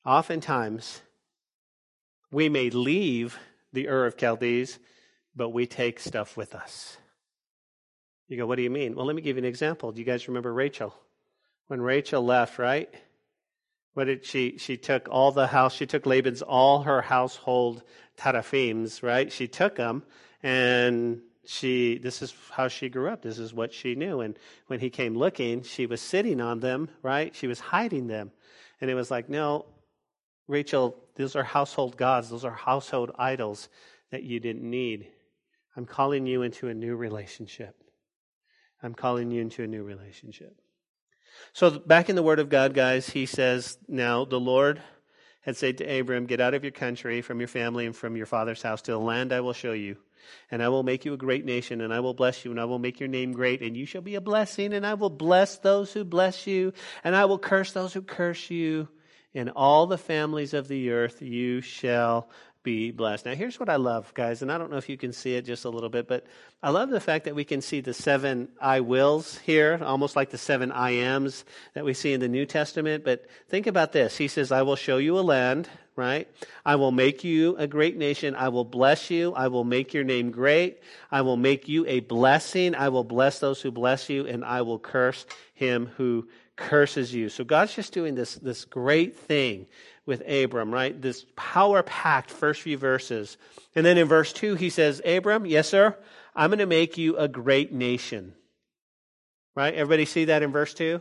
[0.05, 1.03] oftentimes,
[2.31, 3.39] we may leave
[3.73, 4.79] the Ur of Chaldees,
[5.37, 6.97] but we take stuff with us.
[8.29, 8.95] You go, what do you mean?
[8.95, 9.93] Well, let me give you an example.
[9.93, 10.95] Do you guys remember Rachel?
[11.67, 12.93] When Rachel left, right?
[13.93, 14.59] What did she?
[14.59, 15.75] She took all the house.
[15.75, 17.83] She took Laban's all her household
[18.17, 19.31] teraphims, right?
[19.31, 20.03] She took them,
[20.43, 23.23] and she this is how she grew up.
[23.23, 24.21] This is what she knew.
[24.21, 27.35] And when he came looking she was sitting on them right?
[27.35, 28.33] She was hiding them.
[28.81, 29.67] And it was like no
[30.49, 32.29] rachel those are household gods.
[32.31, 33.69] Those are household idols
[34.11, 35.09] that you didn't need.
[35.77, 37.77] I'm calling you into a new relationship.
[38.83, 40.61] I'm calling you into a new relationship.
[41.53, 44.81] So back in the word of god guys he says now the lord
[45.43, 48.27] had said to abram get out of your country from your family and from your
[48.27, 49.97] father's house to the land i will show you
[50.51, 52.65] and I will make you a great nation, and I will bless you, and I
[52.65, 55.59] will make your name great, and you shall be a blessing, and I will bless
[55.59, 58.89] those who bless you, and I will curse those who curse you.
[59.33, 62.29] In all the families of the earth you shall
[62.65, 63.27] be blessed.
[63.27, 65.45] Now, here's what I love, guys, and I don't know if you can see it
[65.45, 66.27] just a little bit, but
[66.63, 70.31] I love the fact that we can see the seven I wills here, almost like
[70.31, 73.05] the seven I ams that we see in the New Testament.
[73.05, 74.17] But think about this.
[74.17, 76.27] He says, I will show you a land, right?
[76.65, 78.35] I will make you a great nation.
[78.35, 79.35] I will bless you.
[79.35, 80.81] I will make your name great.
[81.13, 82.75] I will make you a blessing.
[82.75, 87.29] I will bless those who bless you, and I will curse him who curses you.
[87.29, 89.67] So God's just doing this, this great thing
[90.07, 91.01] with Abram, right?
[91.01, 93.37] This power packed first few verses.
[93.75, 95.97] And then in verse 2, he says, Abram, yes, sir,
[96.35, 98.35] I'm going to make you a great nation.
[99.57, 99.75] Right?
[99.75, 101.01] Everybody see that in verse 2?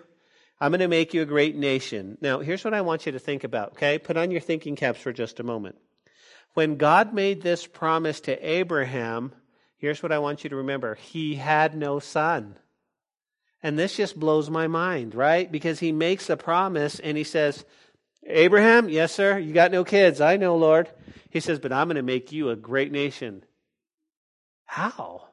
[0.60, 2.18] I'm going to make you a great nation.
[2.22, 3.98] Now, here's what I want you to think about, okay?
[3.98, 5.76] Put on your thinking caps for just a moment.
[6.54, 9.34] When God made this promise to Abraham,
[9.78, 12.58] here's what I want you to remember He had no son.
[13.64, 15.50] And this just blows my mind, right?
[15.50, 17.64] Because he makes a promise and he says,
[18.28, 20.20] Abraham, yes, sir, you got no kids.
[20.20, 20.90] I know, Lord.
[21.30, 23.44] He says, but I'm going to make you a great nation.
[24.66, 25.30] How?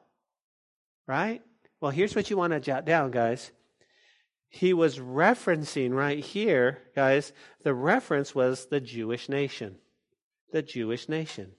[1.07, 1.41] Right?
[1.81, 3.51] Well, here's what you want to jot down, guys.
[4.49, 7.31] He was referencing right here, guys,
[7.63, 9.75] the reference was the Jewish nation.
[10.51, 11.51] The Jewish nation.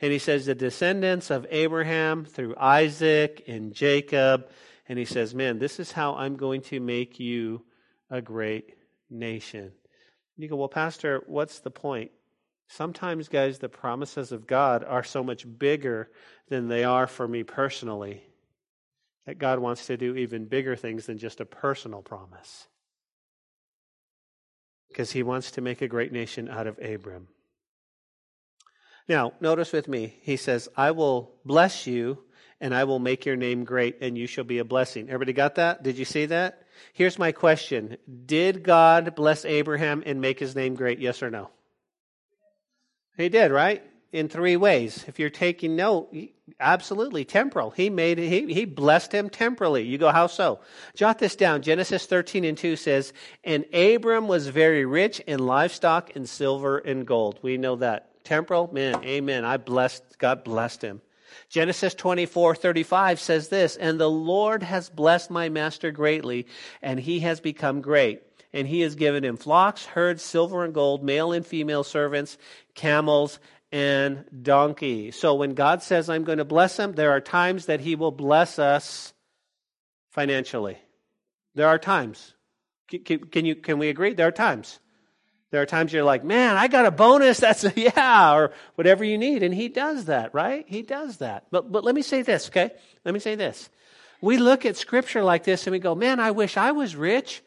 [0.00, 4.48] And he says, the descendants of Abraham through Isaac and Jacob.
[4.90, 7.62] And he says, man, this is how I'm going to make you
[8.10, 8.74] a great
[9.08, 9.70] nation.
[10.36, 12.10] You go, well, Pastor, what's the point?
[12.66, 16.10] Sometimes, guys, the promises of God are so much bigger
[16.48, 18.24] than they are for me personally
[19.26, 22.66] that God wants to do even bigger things than just a personal promise.
[24.88, 27.28] Because he wants to make a great nation out of Abram.
[29.08, 32.24] Now, notice with me, he says, I will bless you
[32.60, 35.08] and I will make your name great and you shall be a blessing.
[35.08, 35.82] Everybody got that?
[35.82, 36.62] Did you see that?
[36.92, 37.96] Here's my question
[38.26, 40.98] Did God bless Abraham and make his name great?
[40.98, 41.50] Yes or no?
[43.16, 43.82] He did, right?
[44.12, 45.04] In three ways.
[45.06, 46.12] If you're taking note,
[46.58, 47.70] absolutely temporal.
[47.70, 49.84] He made he he blessed him temporally.
[49.84, 50.60] You go, how so?
[50.94, 51.62] Jot this down.
[51.62, 53.12] Genesis 13 and 2 says,
[53.44, 57.38] And Abram was very rich in livestock and silver and gold.
[57.42, 58.24] We know that.
[58.24, 59.44] Temporal, man, amen.
[59.44, 61.00] I blessed, God blessed him.
[61.48, 66.46] Genesis 24, 35 says this, And the Lord has blessed my master greatly,
[66.82, 68.22] and he has become great.
[68.52, 72.36] And he has given him flocks, herds, silver and gold, male and female servants,
[72.74, 73.38] camels,
[73.72, 75.12] and donkey.
[75.12, 78.10] So when God says, I'm going to bless him, there are times that he will
[78.10, 79.14] bless us
[80.10, 80.78] financially.
[81.54, 82.34] There are times.
[82.88, 84.14] Can, can, you, can we agree?
[84.14, 84.80] There are times.
[85.50, 87.38] There are times you're like, man, I got a bonus.
[87.40, 89.42] That's a, yeah, or whatever you need.
[89.42, 90.64] And he does that, right?
[90.68, 91.46] He does that.
[91.50, 92.70] But, but let me say this, okay?
[93.04, 93.68] Let me say this.
[94.20, 97.42] We look at scripture like this and we go, man, I wish I was rich.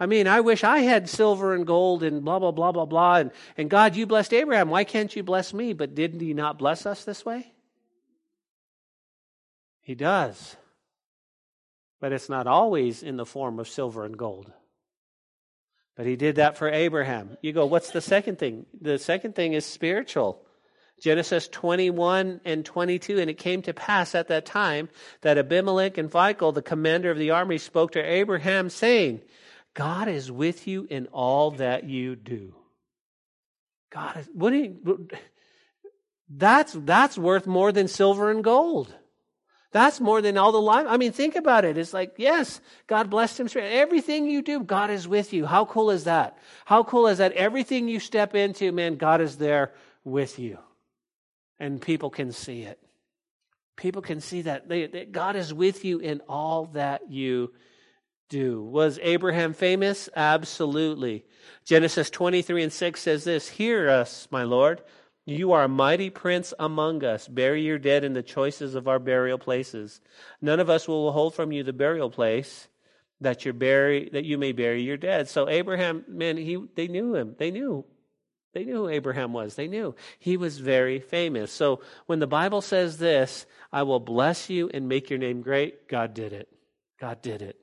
[0.00, 3.16] I mean, I wish I had silver and gold and blah, blah, blah, blah, blah.
[3.16, 4.68] And, and God, you blessed Abraham.
[4.68, 5.72] Why can't you bless me?
[5.72, 7.52] But didn't he not bless us this way?
[9.82, 10.56] He does.
[12.00, 14.50] But it's not always in the form of silver and gold.
[15.96, 17.36] But he did that for Abraham.
[17.40, 18.66] You go, what's the second thing?
[18.80, 20.40] The second thing is spiritual.
[21.00, 23.18] Genesis 21 and 22.
[23.18, 24.88] And it came to pass at that time
[25.20, 29.20] that Abimelech and Phicol, the commander of the army, spoke to Abraham, saying,
[29.74, 32.54] God is with you in all that you do.
[33.90, 35.08] God is, what do you,
[36.28, 38.92] that's, that's worth more than silver and gold.
[39.74, 40.86] That's more than all the life.
[40.88, 41.76] I mean, think about it.
[41.76, 43.48] It's like, yes, God blessed him.
[43.56, 45.46] Everything you do, God is with you.
[45.46, 46.38] How cool is that?
[46.64, 47.32] How cool is that?
[47.32, 49.72] Everything you step into, man, God is there
[50.04, 50.58] with you.
[51.58, 52.78] And people can see it.
[53.74, 54.68] People can see that.
[54.68, 57.52] They, that God is with you in all that you
[58.28, 58.62] do.
[58.62, 60.08] Was Abraham famous?
[60.14, 61.24] Absolutely.
[61.64, 64.82] Genesis 23 and 6 says this Hear us, my Lord.
[65.26, 67.28] You are a mighty prince among us.
[67.28, 70.00] Bury your dead in the choices of our burial places.
[70.42, 72.68] None of us will hold from you the burial place
[73.20, 75.28] that you bury that you may bury your dead.
[75.28, 77.36] So Abraham, man, he they knew him.
[77.38, 77.86] They knew.
[78.52, 79.56] They knew who Abraham was.
[79.56, 79.96] They knew.
[80.18, 81.50] He was very famous.
[81.50, 85.88] So when the Bible says this, I will bless you and make your name great,
[85.88, 86.48] God did it.
[87.00, 87.58] God did it.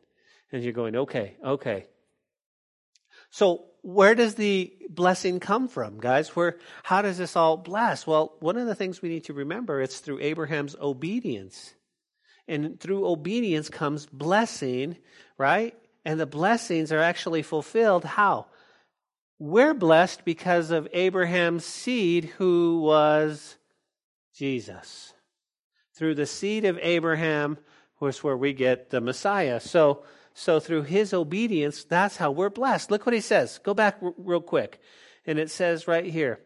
[0.52, 1.86] And you're going, okay, okay.
[3.30, 6.36] So where does the blessing come from, guys?
[6.36, 8.06] Where how does this all bless?
[8.06, 11.74] Well, one of the things we need to remember it's through Abraham's obedience.
[12.48, 14.98] And through obedience comes blessing,
[15.38, 15.76] right?
[16.04, 18.48] And the blessings are actually fulfilled how?
[19.40, 23.58] We're blessed because of Abraham's seed who was
[24.36, 25.14] Jesus.
[25.96, 27.58] Through the seed of Abraham
[28.00, 29.60] was where we get the Messiah.
[29.60, 32.92] So so through his obedience, that's how we're blessed.
[32.92, 33.60] Look what he says.
[33.64, 34.80] Go back r- real quick.
[35.26, 36.40] And it says right here.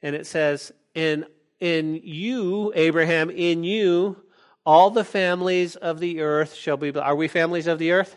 [0.00, 1.26] And it says, in,
[1.60, 4.16] in you, Abraham, in you,
[4.64, 7.06] all the families of the earth shall be blessed.
[7.06, 8.16] Are we families of the earth?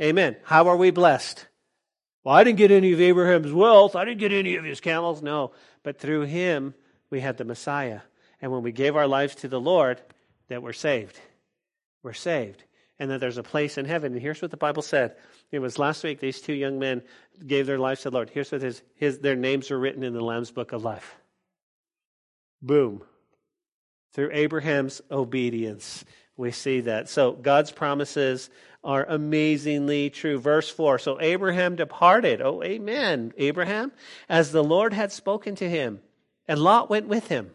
[0.00, 0.36] Amen.
[0.44, 1.46] How are we blessed?
[2.24, 3.96] Well, I didn't get any of Abraham's wealth.
[3.96, 5.22] I didn't get any of his camels.
[5.22, 5.52] No.
[5.82, 6.74] But through him,
[7.10, 8.00] we had the Messiah.
[8.40, 10.00] And when we gave our lives to the Lord,
[10.48, 11.18] that we're saved.
[12.02, 12.64] We're saved
[13.02, 14.12] and that there's a place in heaven.
[14.12, 15.16] And here's what the Bible said.
[15.50, 17.02] It was last week these two young men
[17.44, 18.30] gave their lives to the Lord.
[18.30, 21.16] Here's what his, his their names are written in the Lamb's book of life.
[22.62, 23.02] Boom.
[24.12, 26.04] Through Abraham's obedience,
[26.36, 27.08] we see that.
[27.08, 28.50] So God's promises
[28.84, 30.38] are amazingly true.
[30.38, 32.40] Verse 4 So Abraham departed.
[32.40, 33.32] Oh, amen.
[33.36, 33.90] Abraham,
[34.28, 36.00] as the Lord had spoken to him,
[36.46, 37.50] and Lot went with him.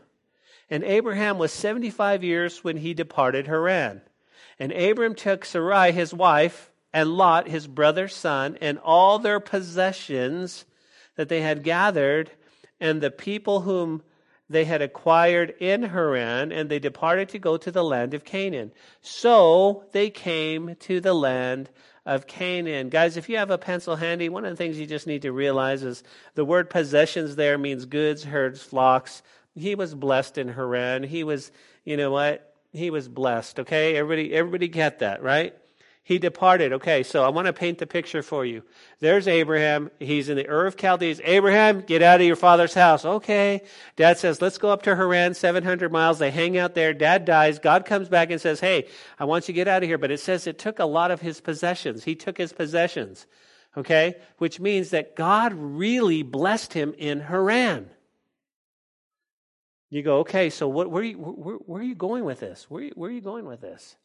[0.70, 4.02] And Abraham was 75 years when he departed Haran.
[4.60, 10.66] And Abram took Sarai his wife, and Lot his brother's son, and all their possessions
[11.16, 12.32] that they had gathered,
[12.80, 14.02] and the people whom
[14.50, 18.72] they had acquired in Haran, and they departed to go to the land of Canaan.
[19.02, 21.70] So they came to the land
[22.06, 22.88] of Canaan.
[22.90, 25.34] Guys, if you have a pencil handy, one of the things you just need to
[25.34, 26.04] realize is
[26.36, 29.22] the word possessions there means goods, herds, flocks.
[29.54, 31.04] He was blessed in Haran.
[31.04, 31.52] He was,
[31.84, 32.47] you know what?
[32.72, 33.60] He was blessed.
[33.62, 35.56] Okay, everybody, everybody get that, right?
[36.08, 36.72] He departed.
[36.72, 38.64] Okay, so I want to paint the picture for you.
[39.02, 39.92] There's Abraham.
[40.00, 41.20] He's in the Ur of Chaldees.
[41.22, 43.04] Abraham, get out of your father's house.
[43.04, 43.64] Okay.
[43.98, 46.18] Dad says, let's go up to Haran, 700 miles.
[46.18, 46.94] They hang out there.
[46.94, 47.60] Dad dies.
[47.60, 48.88] God comes back and says, hey,
[49.20, 49.98] I want you to get out of here.
[49.98, 52.06] But it says it took a lot of his possessions.
[52.06, 53.28] He took his possessions.
[53.76, 57.90] Okay, which means that God really blessed him in Haran.
[59.90, 62.66] You go, okay, so what, where, are you, where, where are you going with this?
[62.70, 63.96] Where, where are you going with this?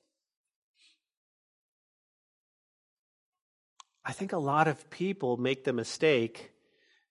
[4.04, 6.52] I think a lot of people make the mistake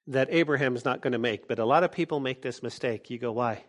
[0.07, 3.09] that Abraham is not going to make, but a lot of people make this mistake.
[3.09, 3.63] You go, why?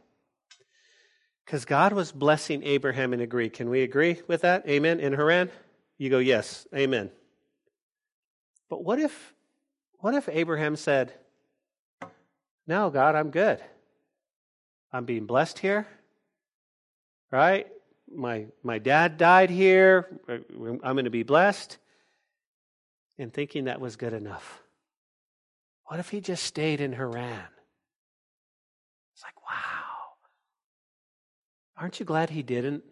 [1.44, 3.50] Because God was blessing Abraham in agree.
[3.50, 4.68] Can we agree with that?
[4.68, 5.00] Amen.
[5.00, 5.50] In Haran?
[5.98, 7.10] You go, yes, amen.
[8.68, 9.34] But what if
[10.02, 11.12] what if Abraham said,
[12.66, 13.60] No, God, I'm good.
[14.92, 15.86] I'm being blessed here,
[17.30, 17.66] right?
[18.14, 20.20] My, my dad died here.
[20.28, 21.78] I'm going to be blessed.
[23.18, 24.60] And thinking that was good enough.
[25.84, 27.46] What if he just stayed in Haran?
[29.14, 30.16] It's like, wow.
[31.76, 32.82] Aren't you glad he didn't?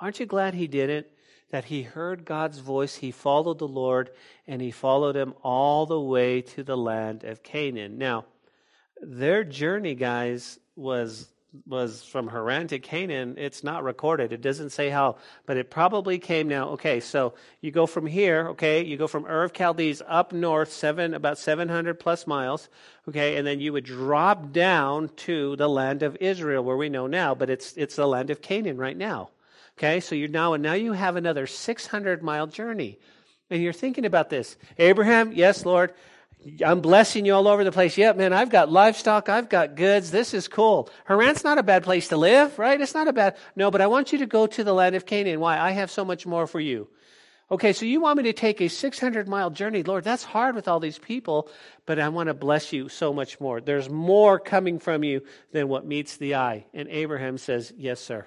[0.00, 1.06] Aren't you glad he didn't?
[1.50, 4.10] That he heard God's voice, he followed the Lord,
[4.46, 7.96] and he followed him all the way to the land of Canaan.
[7.96, 8.24] Now,
[9.00, 11.28] their journey, guys, was
[11.66, 14.32] was from Haran to Canaan, it's not recorded.
[14.32, 15.16] It doesn't say how,
[15.46, 16.70] but it probably came now.
[16.70, 20.72] Okay, so you go from here, okay, you go from Ur of Chaldees up north,
[20.72, 22.68] seven about 700 plus miles,
[23.08, 27.06] okay, and then you would drop down to the land of Israel, where we know
[27.06, 29.30] now, but it's it's the land of Canaan right now.
[29.78, 32.98] Okay, so you're now and now you have another 600 mile journey,
[33.48, 34.56] and you're thinking about this.
[34.78, 35.94] Abraham, yes, Lord,
[36.64, 37.96] I'm blessing you all over the place.
[37.96, 39.28] Yeah, man, I've got livestock.
[39.28, 40.10] I've got goods.
[40.10, 40.90] This is cool.
[41.04, 42.80] Haran's not a bad place to live, right?
[42.80, 45.06] It's not a bad, no, but I want you to go to the land of
[45.06, 45.40] Canaan.
[45.40, 45.58] Why?
[45.58, 46.88] I have so much more for you.
[47.50, 49.82] Okay, so you want me to take a 600 mile journey.
[49.82, 51.48] Lord, that's hard with all these people,
[51.86, 53.60] but I want to bless you so much more.
[53.60, 55.22] There's more coming from you
[55.52, 56.66] than what meets the eye.
[56.72, 58.26] And Abraham says, Yes, sir.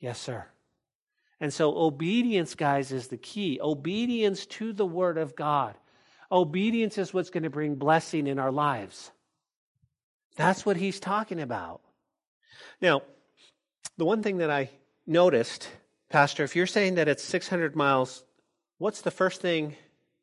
[0.00, 0.46] Yes, sir.
[1.40, 3.60] And so obedience, guys, is the key.
[3.62, 5.74] Obedience to the Word of God.
[6.30, 9.10] Obedience is what's going to bring blessing in our lives.
[10.36, 11.80] That's what he's talking about.
[12.80, 13.02] Now,
[13.96, 14.70] the one thing that I
[15.06, 15.68] noticed,
[16.10, 18.24] Pastor, if you're saying that it's 600 miles,
[18.78, 19.76] what's the first thing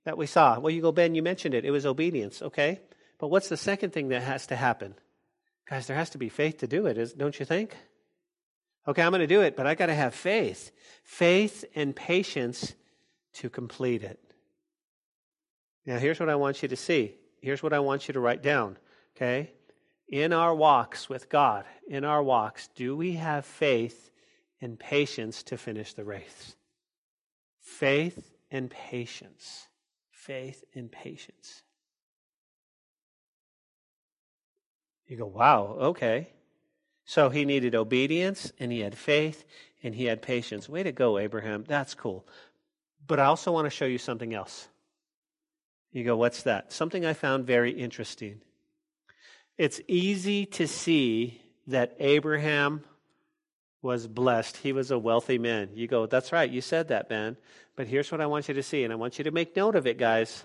[0.05, 0.59] that we saw?
[0.59, 1.65] Well, you go, Ben, you mentioned it.
[1.65, 2.81] It was obedience, okay?
[3.19, 4.95] But what's the second thing that has to happen?
[5.69, 7.75] Guys, there has to be faith to do it, don't you think?
[8.87, 10.71] Okay, I'm going to do it, but I got to have faith.
[11.03, 12.73] Faith and patience
[13.35, 14.19] to complete it.
[15.85, 17.15] Now, here's what I want you to see.
[17.41, 18.77] Here's what I want you to write down,
[19.15, 19.51] okay?
[20.07, 24.11] In our walks with God, in our walks, do we have faith
[24.61, 26.55] and patience to finish the race?
[27.59, 29.67] Faith and patience.
[30.11, 31.63] Faith and patience.
[35.07, 36.29] You go, wow, okay.
[37.05, 39.43] So he needed obedience and he had faith
[39.83, 40.69] and he had patience.
[40.69, 41.65] Way to go, Abraham.
[41.67, 42.25] That's cool.
[43.05, 44.69] But I also want to show you something else.
[45.93, 46.73] You go, what's that?
[46.73, 48.41] Something I found very interesting.
[49.57, 52.83] It's easy to see that Abraham
[53.83, 54.57] was blessed.
[54.57, 55.69] He was a wealthy man.
[55.75, 56.49] You go, that's right.
[56.49, 57.37] You said that, Ben.
[57.75, 59.75] But here's what I want you to see, and I want you to make note
[59.75, 60.43] of it, guys.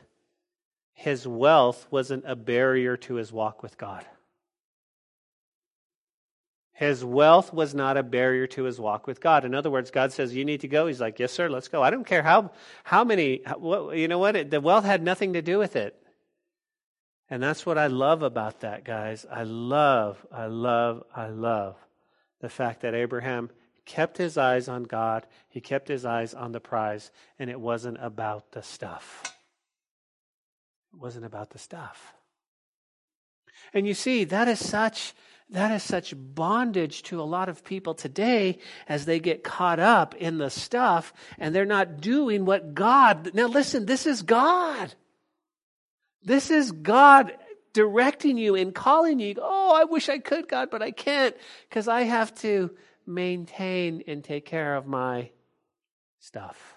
[0.92, 4.04] His wealth wasn't a barrier to his walk with God.
[6.78, 9.44] His wealth was not a barrier to his walk with God.
[9.44, 10.86] In other words, God says, You need to go.
[10.86, 11.82] He's like, Yes, sir, let's go.
[11.82, 12.52] I don't care how,
[12.84, 14.48] how many, what, you know what?
[14.48, 16.00] The wealth had nothing to do with it.
[17.28, 19.26] And that's what I love about that, guys.
[19.28, 21.74] I love, I love, I love
[22.40, 23.50] the fact that Abraham
[23.84, 27.10] kept his eyes on God, he kept his eyes on the prize,
[27.40, 29.24] and it wasn't about the stuff.
[30.94, 32.14] It wasn't about the stuff.
[33.74, 35.12] And you see, that is such
[35.50, 40.14] that is such bondage to a lot of people today as they get caught up
[40.14, 43.30] in the stuff and they're not doing what God.
[43.34, 44.94] Now, listen, this is God.
[46.22, 47.32] This is God
[47.72, 49.36] directing you and calling you.
[49.40, 51.34] Oh, I wish I could, God, but I can't
[51.68, 52.70] because I have to
[53.06, 55.30] maintain and take care of my
[56.20, 56.74] stuff.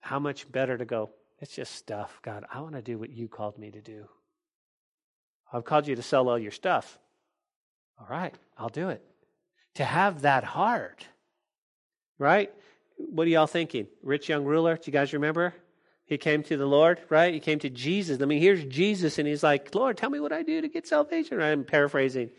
[0.00, 1.10] How much better to go?
[1.40, 2.44] It's just stuff, God.
[2.52, 4.08] I want to do what you called me to do.
[5.54, 6.98] I've called you to sell all your stuff.
[8.00, 9.02] All right, I'll do it.
[9.74, 11.06] To have that heart,
[12.18, 12.52] right?
[12.96, 13.86] What are y'all thinking?
[14.02, 15.54] Rich young ruler, do you guys remember?
[16.06, 17.32] He came to the Lord, right?
[17.32, 18.20] He came to Jesus.
[18.20, 20.88] I mean, here's Jesus, and he's like, Lord, tell me what I do to get
[20.88, 21.40] salvation.
[21.40, 22.30] I'm paraphrasing.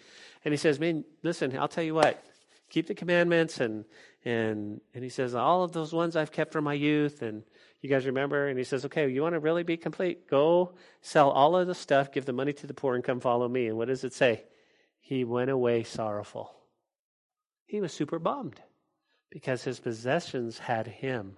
[0.43, 2.21] And he says, Man, listen, I'll tell you what,
[2.69, 3.85] keep the commandments and
[4.25, 7.43] and and he says, All of those ones I've kept from my youth, and
[7.81, 8.47] you guys remember?
[8.47, 10.27] And he says, okay, you want to really be complete?
[10.27, 13.47] Go sell all of the stuff, give the money to the poor, and come follow
[13.47, 13.67] me.
[13.67, 14.43] And what does it say?
[14.99, 16.55] He went away sorrowful.
[17.65, 18.59] He was super bummed
[19.29, 21.37] because his possessions had him.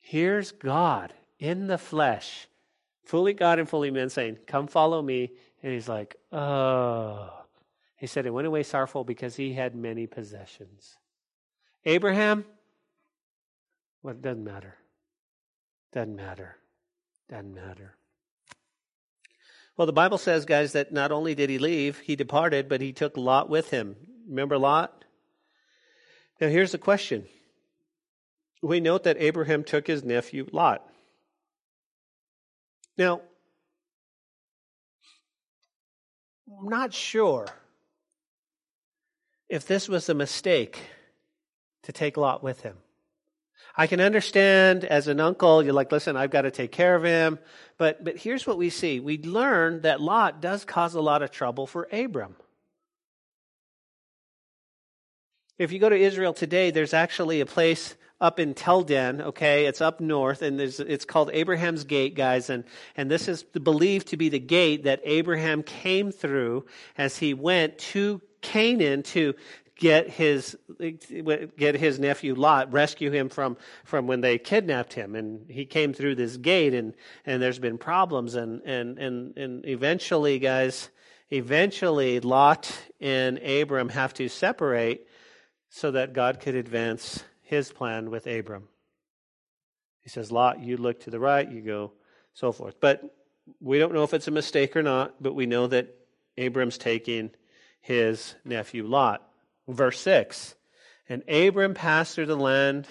[0.00, 2.46] Here's God in the flesh,
[3.04, 5.32] fully God and fully man, saying, Come follow me.
[5.62, 7.30] And he's like, Oh.
[7.96, 10.96] He said, He went away sorrowful because he had many possessions.
[11.84, 12.44] Abraham,
[14.04, 14.76] well, it doesn't matter.
[15.92, 16.56] Doesn't matter.
[17.30, 17.96] Doesn't matter.
[19.78, 22.92] Well, the Bible says, guys, that not only did he leave, he departed, but he
[22.92, 23.96] took Lot with him.
[24.28, 25.04] Remember Lot?
[26.38, 27.24] Now, here's the question.
[28.62, 30.86] We note that Abraham took his nephew Lot.
[32.98, 33.22] Now,
[36.46, 37.46] I'm not sure
[39.48, 40.78] if this was a mistake
[41.84, 42.76] to take Lot with him.
[43.76, 47.02] I can understand as an uncle, you're like, listen, I've got to take care of
[47.02, 47.38] him.
[47.76, 49.00] But, but here's what we see.
[49.00, 52.36] We learn that Lot does cause a lot of trouble for Abram.
[55.58, 59.66] If you go to Israel today, there's actually a place up in Tel Dan, okay?
[59.66, 62.50] It's up north, and it's called Abraham's Gate, guys.
[62.50, 62.64] And,
[62.96, 66.64] and this is believed to be the gate that Abraham came through
[66.96, 69.34] as he went to Canaan to,
[69.76, 70.56] get his
[71.56, 75.92] get his nephew Lot, rescue him from from when they kidnapped him, and he came
[75.92, 76.94] through this gate, and
[77.26, 80.90] and there's been problems, and and and and eventually, guys,
[81.30, 82.70] eventually Lot
[83.00, 85.06] and Abram have to separate
[85.68, 88.68] so that God could advance His plan with Abram.
[90.04, 91.92] He says, Lot, you look to the right, you go,
[92.34, 92.76] so forth.
[92.78, 93.02] But
[93.60, 95.96] we don't know if it's a mistake or not, but we know that
[96.36, 97.30] Abram's taking
[97.80, 99.26] his nephew Lot.
[99.68, 100.54] Verse 6
[101.08, 102.86] And Abram passed through the land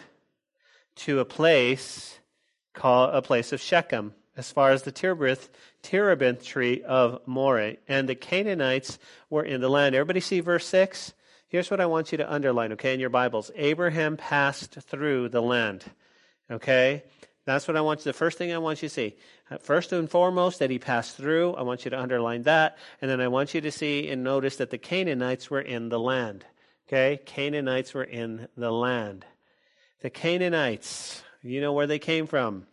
[0.96, 2.20] to a place
[2.74, 5.50] called a place of Shechem, as far as the terebinth,
[5.84, 8.98] terebinth tree of Moreh, and the Canaanites
[9.30, 9.96] were in the land.
[9.96, 11.14] Everybody see verse 6?
[11.48, 13.52] Here's what I want you to underline, okay, in your Bibles.
[13.56, 15.84] Abraham passed through the land.
[16.50, 17.04] Okay?
[17.46, 19.16] That's what I want you, the first thing I want you to see.
[19.52, 21.54] Uh, first and foremost, that he passed through.
[21.54, 22.78] I want you to underline that.
[23.02, 26.00] And then I want you to see and notice that the Canaanites were in the
[26.00, 26.46] land.
[26.88, 27.20] Okay?
[27.26, 29.26] Canaanites were in the land.
[30.02, 32.68] The Canaanites, you know where they came from.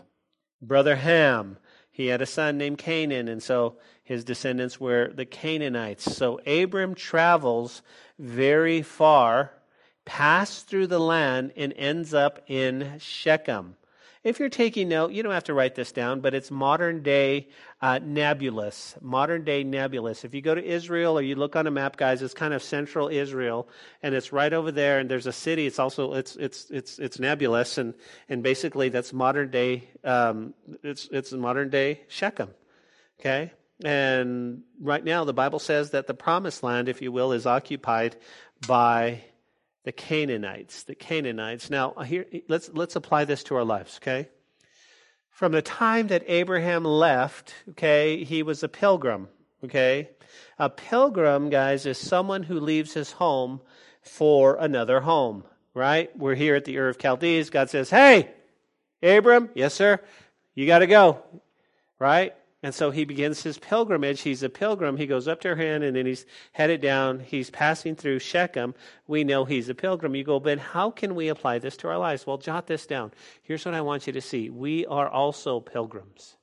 [0.60, 1.58] Brother Ham,
[1.90, 6.16] he had a son named Canaan, and so his descendants were the Canaanites.
[6.16, 7.82] So Abram travels
[8.18, 9.52] very far,
[10.04, 13.76] passes through the land, and ends up in Shechem.
[14.22, 17.48] If you're taking note, you don't have to write this down, but it's modern day
[17.80, 17.98] uh.
[19.00, 20.24] Modern day Nablus.
[20.24, 22.62] If you go to Israel or you look on a map, guys, it's kind of
[22.62, 23.66] central Israel,
[24.02, 24.98] and it's right over there.
[24.98, 25.66] And there's a city.
[25.66, 27.94] It's also it's it's it's it's Nablus, and
[28.28, 29.88] and basically that's modern day.
[30.04, 30.52] Um,
[30.82, 32.50] it's it's modern day Shechem.
[33.18, 33.52] Okay,
[33.82, 38.16] and right now the Bible says that the Promised Land, if you will, is occupied
[38.66, 39.22] by
[39.84, 41.70] the Canaanites, the Canaanites.
[41.70, 44.28] Now, here let's let's apply this to our lives, okay?
[45.30, 49.28] From the time that Abraham left, okay, he was a pilgrim,
[49.64, 50.10] okay?
[50.58, 53.60] A pilgrim, guys, is someone who leaves his home
[54.02, 56.14] for another home, right?
[56.16, 57.50] We're here at the Ur of Chaldees.
[57.50, 58.30] God says, "Hey,
[59.02, 60.00] Abram, yes sir,
[60.54, 61.22] you got to go."
[61.98, 62.34] Right?
[62.62, 64.20] And so he begins his pilgrimage.
[64.20, 64.98] He's a pilgrim.
[64.98, 67.20] He goes up to Haran and then he's headed down.
[67.20, 68.74] He's passing through Shechem.
[69.06, 70.14] We know he's a pilgrim.
[70.14, 72.26] You go, Ben, how can we apply this to our lives?
[72.26, 73.12] Well, jot this down.
[73.42, 74.50] Here's what I want you to see.
[74.50, 76.36] We are also pilgrims.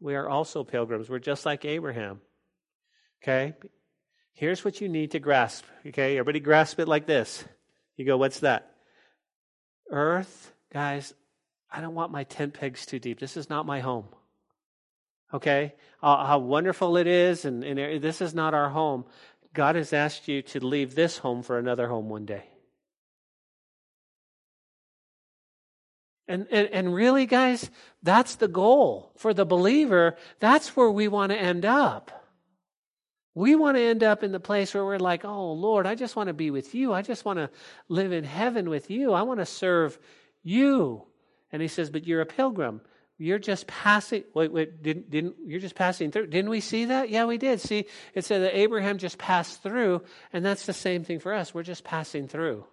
[0.00, 1.10] We are also pilgrims.
[1.10, 2.20] We're just like Abraham.
[3.22, 3.54] Okay?
[4.32, 5.64] Here's what you need to grasp.
[5.88, 6.18] Okay?
[6.18, 7.42] Everybody grasp it like this.
[7.96, 8.70] You go, what's that?
[9.90, 11.12] Earth, guys,
[11.68, 13.18] I don't want my tent pegs too deep.
[13.18, 14.06] This is not my home
[15.32, 15.74] okay?
[16.02, 19.04] Uh, how wonderful it is, and, and this is not our home.
[19.52, 22.44] God has asked you to leave this home for another home one day.
[26.26, 27.70] And, and, and really, guys,
[28.02, 29.12] that's the goal.
[29.16, 32.10] For the believer, that's where we want to end up.
[33.34, 36.16] We want to end up in the place where we're like, oh, Lord, I just
[36.16, 36.92] want to be with you.
[36.92, 37.50] I just want to
[37.88, 39.12] live in heaven with you.
[39.12, 39.98] I want to serve
[40.42, 41.04] you.
[41.52, 42.80] And he says, but you're a pilgrim.
[43.24, 44.24] You're just passing.
[44.34, 46.26] Wait, wait, didn't, didn't, you're just passing through.
[46.26, 47.08] Didn't we see that?
[47.08, 47.58] Yeah, we did.
[47.58, 51.54] See, it said that Abraham just passed through, and that's the same thing for us.
[51.54, 52.66] We're just passing through.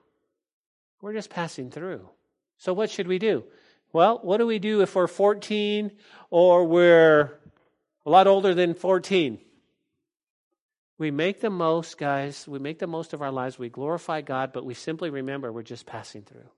[1.02, 2.10] We're just passing through.
[2.58, 3.46] So, what should we do?
[3.94, 5.90] Well, what do we do if we're 14
[6.30, 7.40] or we're
[8.06, 9.40] a lot older than 14?
[10.98, 12.46] We make the most, guys.
[12.46, 13.58] We make the most of our lives.
[13.58, 16.50] We glorify God, but we simply remember we're just passing through.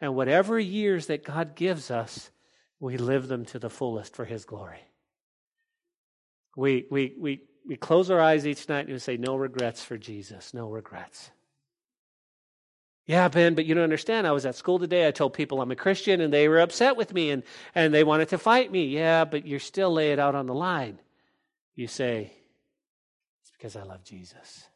[0.00, 2.30] And whatever years that God gives us,
[2.80, 4.80] we live them to the fullest for His glory.
[6.56, 9.96] We, we, we, we close our eyes each night and we say, No regrets for
[9.96, 11.30] Jesus, no regrets.
[13.06, 14.26] Yeah, Ben, but you don't understand.
[14.26, 15.08] I was at school today.
[15.08, 17.42] I told people I'm a Christian and they were upset with me and,
[17.74, 18.84] and they wanted to fight me.
[18.84, 20.98] Yeah, but you're still lay it out on the line.
[21.74, 22.32] You say,
[23.42, 24.68] It's because I love Jesus.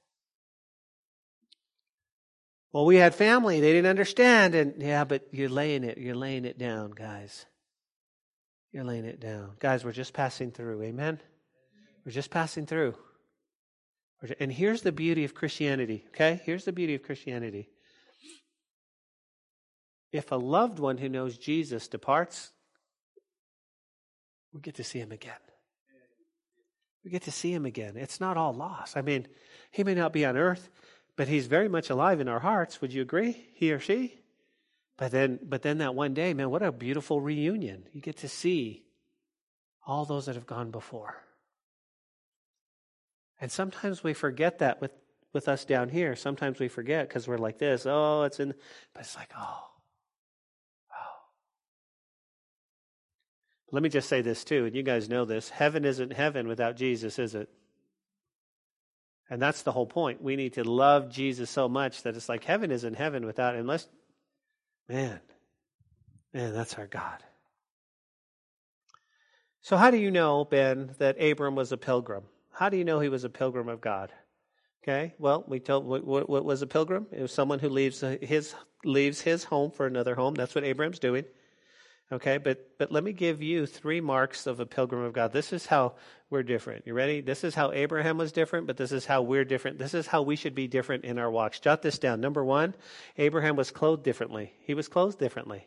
[2.72, 3.60] Well, we had family.
[3.60, 4.54] They didn't understand.
[4.54, 7.44] And yeah, but you're laying it, you're laying it down, guys.
[8.72, 9.50] You're laying it down.
[9.58, 10.82] Guys, we're just passing through.
[10.82, 11.20] Amen?
[12.04, 12.94] We're just passing through.
[14.40, 16.40] And here's the beauty of Christianity, okay?
[16.44, 17.68] Here's the beauty of Christianity.
[20.12, 22.52] If a loved one who knows Jesus departs,
[24.52, 25.32] we get to see him again.
[27.04, 27.96] We get to see him again.
[27.96, 28.96] It's not all lost.
[28.96, 29.26] I mean,
[29.72, 30.70] he may not be on earth,
[31.16, 32.80] but he's very much alive in our hearts.
[32.80, 33.48] Would you agree?
[33.54, 34.21] He or she?
[35.02, 37.88] But then, but then that one day, man, what a beautiful reunion.
[37.92, 38.84] You get to see
[39.84, 41.16] all those that have gone before.
[43.40, 44.92] And sometimes we forget that with,
[45.32, 46.14] with us down here.
[46.14, 48.54] Sometimes we forget because we're like this, oh, it's in,
[48.94, 49.64] but it's like, oh,
[50.92, 51.18] oh.
[53.72, 55.48] Let me just say this too, and you guys know this.
[55.48, 57.48] Heaven isn't heaven without Jesus, is it?
[59.28, 60.22] And that's the whole point.
[60.22, 63.88] We need to love Jesus so much that it's like heaven isn't heaven without, unless
[64.88, 65.20] Man,
[66.32, 67.22] man, that's our God.
[69.60, 72.24] So, how do you know, Ben, that Abram was a pilgrim?
[72.52, 74.10] How do you know he was a pilgrim of God?
[74.82, 77.06] Okay, well, we told what, what, what was a pilgrim?
[77.12, 78.54] It was someone who leaves his
[78.84, 80.34] leaves his home for another home.
[80.34, 81.24] That's what Abram's doing.
[82.12, 85.32] Okay, but but let me give you three marks of a pilgrim of God.
[85.32, 85.94] This is how
[86.28, 86.86] we're different.
[86.86, 87.22] You ready?
[87.22, 89.78] This is how Abraham was different, but this is how we're different.
[89.78, 91.58] This is how we should be different in our walks.
[91.58, 92.20] Jot this down.
[92.20, 92.74] Number one,
[93.16, 94.52] Abraham was clothed differently.
[94.60, 95.66] He was clothed differently.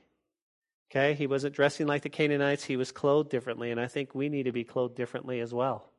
[0.91, 2.63] Okay, he wasn't dressing like the Canaanites.
[2.63, 5.89] He was clothed differently, and I think we need to be clothed differently as well.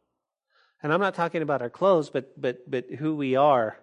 [0.80, 3.76] And I'm not talking about our clothes, but but but who we are,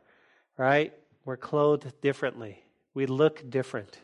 [0.57, 0.93] right?
[1.26, 2.64] We're clothed differently.
[2.93, 3.99] We look different.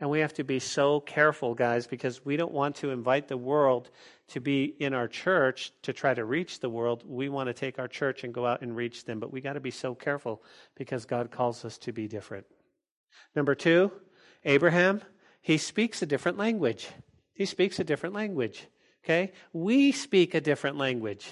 [0.00, 3.36] And we have to be so careful, guys, because we don't want to invite the
[3.36, 3.90] world
[4.28, 7.04] to be in our church to try to reach the world.
[7.06, 9.20] We want to take our church and go out and reach them.
[9.20, 10.42] But we got to be so careful
[10.74, 12.46] because God calls us to be different.
[13.36, 13.92] Number two,
[14.44, 15.02] Abraham,
[15.42, 16.88] he speaks a different language.
[17.34, 18.66] He speaks a different language.
[19.04, 19.32] Okay?
[19.52, 21.30] We speak a different language.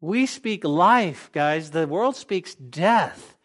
[0.00, 1.70] We speak life, guys.
[1.70, 3.36] The world speaks death.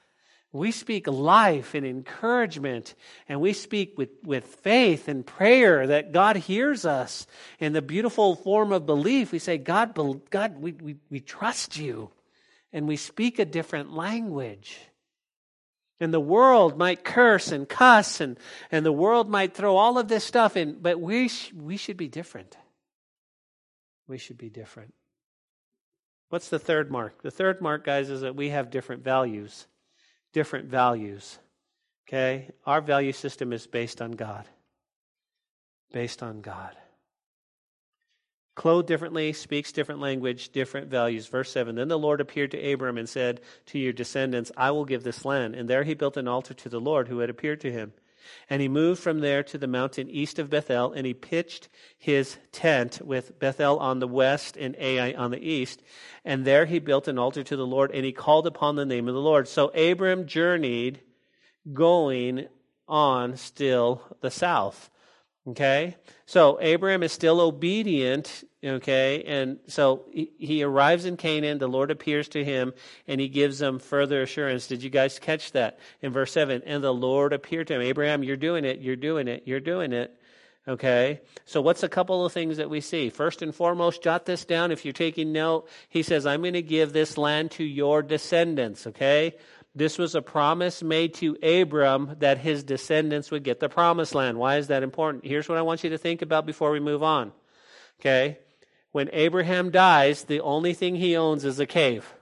[0.54, 2.94] We speak life and encouragement,
[3.28, 7.26] and we speak with, with faith and prayer that God hears us.
[7.60, 9.98] In the beautiful form of belief, we say, God,
[10.30, 12.12] God we, we, we trust you.
[12.72, 14.80] And we speak a different language.
[16.00, 18.38] And the world might curse and cuss, and,
[18.72, 21.98] and the world might throw all of this stuff in, but we, sh- we should
[21.98, 22.56] be different.
[24.08, 24.94] We should be different.
[26.30, 27.24] What's the third mark?
[27.24, 29.66] The third mark, guys, is that we have different values
[30.34, 31.40] different values.
[32.08, 32.50] Okay?
[32.66, 34.46] Our value system is based on God.
[35.92, 36.76] Based on God.
[38.56, 41.26] Clothed differently, speaks different language, different values.
[41.26, 44.86] Verse 7 Then the Lord appeared to Abram and said to your descendants, I will
[44.86, 45.56] give this land.
[45.56, 47.94] And there he built an altar to the Lord who had appeared to him.
[48.50, 52.38] And he moved from there to the mountain east of Bethel, and he pitched his
[52.52, 55.82] tent with Bethel on the west and Ai on the east.
[56.26, 59.08] And there he built an altar to the Lord, and he called upon the name
[59.08, 59.48] of the Lord.
[59.48, 61.02] So Abram journeyed,
[61.72, 62.48] going
[62.88, 64.90] on still the south.
[65.48, 65.96] Okay?
[66.26, 69.24] So Abram is still obedient, okay?
[69.26, 72.74] And so he, arrives in Canaan, the Lord appears to him,
[73.08, 74.68] and he gives him further assurance.
[74.68, 76.64] Did you guys catch that in verse 7?
[76.66, 77.82] And the Lord appeared to him.
[77.82, 80.18] Abraham, you're doing it, you're doing it, you're doing it.
[80.68, 81.20] Okay?
[81.46, 83.10] So what's a couple of things that we see?
[83.10, 85.68] First and foremost, jot this down if you're taking note.
[85.90, 89.36] He says, I'm going to give this land to your descendants, okay?
[89.76, 94.38] This was a promise made to Abram that his descendants would get the promised land.
[94.38, 95.26] Why is that important?
[95.26, 97.32] Here's what I want you to think about before we move on.
[98.00, 98.38] Okay?
[98.94, 102.14] When Abraham dies, the only thing he owns is a cave.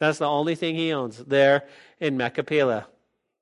[0.00, 1.64] That's the only thing he owns there
[2.00, 2.86] in Machpelah.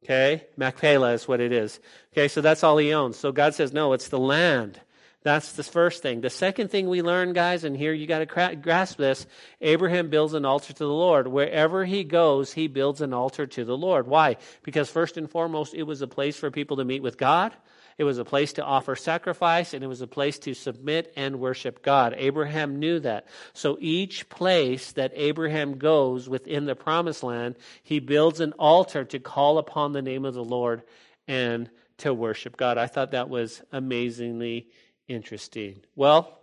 [0.04, 0.44] Okay?
[0.56, 1.80] Machpelah is what it is.
[2.12, 3.16] Okay, so that's all he owns.
[3.16, 4.80] So God says, no, it's the land.
[5.22, 6.22] That's the first thing.
[6.22, 9.26] The second thing we learn, guys, and here you got to grasp this
[9.60, 11.28] Abraham builds an altar to the Lord.
[11.28, 14.08] Wherever he goes, he builds an altar to the Lord.
[14.08, 14.38] Why?
[14.62, 17.52] Because first and foremost, it was a place for people to meet with God.
[18.00, 21.38] It was a place to offer sacrifice and it was a place to submit and
[21.38, 22.14] worship God.
[22.16, 23.28] Abraham knew that.
[23.52, 29.18] So each place that Abraham goes within the promised land, he builds an altar to
[29.18, 30.82] call upon the name of the Lord
[31.28, 32.78] and to worship God.
[32.78, 34.68] I thought that was amazingly
[35.10, 35.80] Interesting.
[35.96, 36.38] Well,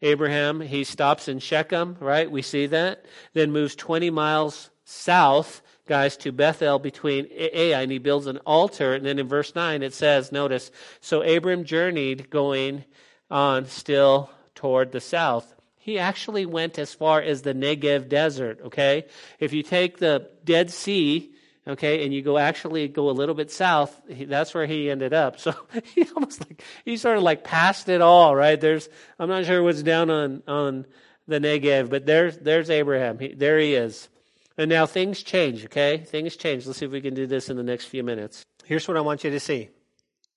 [0.00, 2.30] Abraham, he stops in Shechem, right?
[2.30, 3.06] We see that.
[3.32, 8.94] Then moves 20 miles south, guys, to Bethel between Ai, and he builds an altar.
[8.94, 10.70] And then in verse 9 it says, notice,
[11.00, 12.84] so Abram journeyed going
[13.30, 15.54] on still toward the south.
[15.76, 19.04] He actually went as far as the Negev desert, okay?
[19.38, 21.30] If you take the Dead Sea,
[21.66, 25.38] okay, and you go actually go a little bit south, that's where he ended up.
[25.40, 25.54] So
[25.94, 28.58] he almost like he sort of like passed it all, right?
[28.58, 30.86] There's I'm not sure what's down on on
[31.28, 33.18] the Negev, but there's there's Abraham.
[33.18, 34.08] He, there he is.
[34.56, 35.98] And now things change, okay?
[35.98, 36.66] Things change.
[36.66, 38.44] Let's see if we can do this in the next few minutes.
[38.64, 39.70] Here's what I want you to see.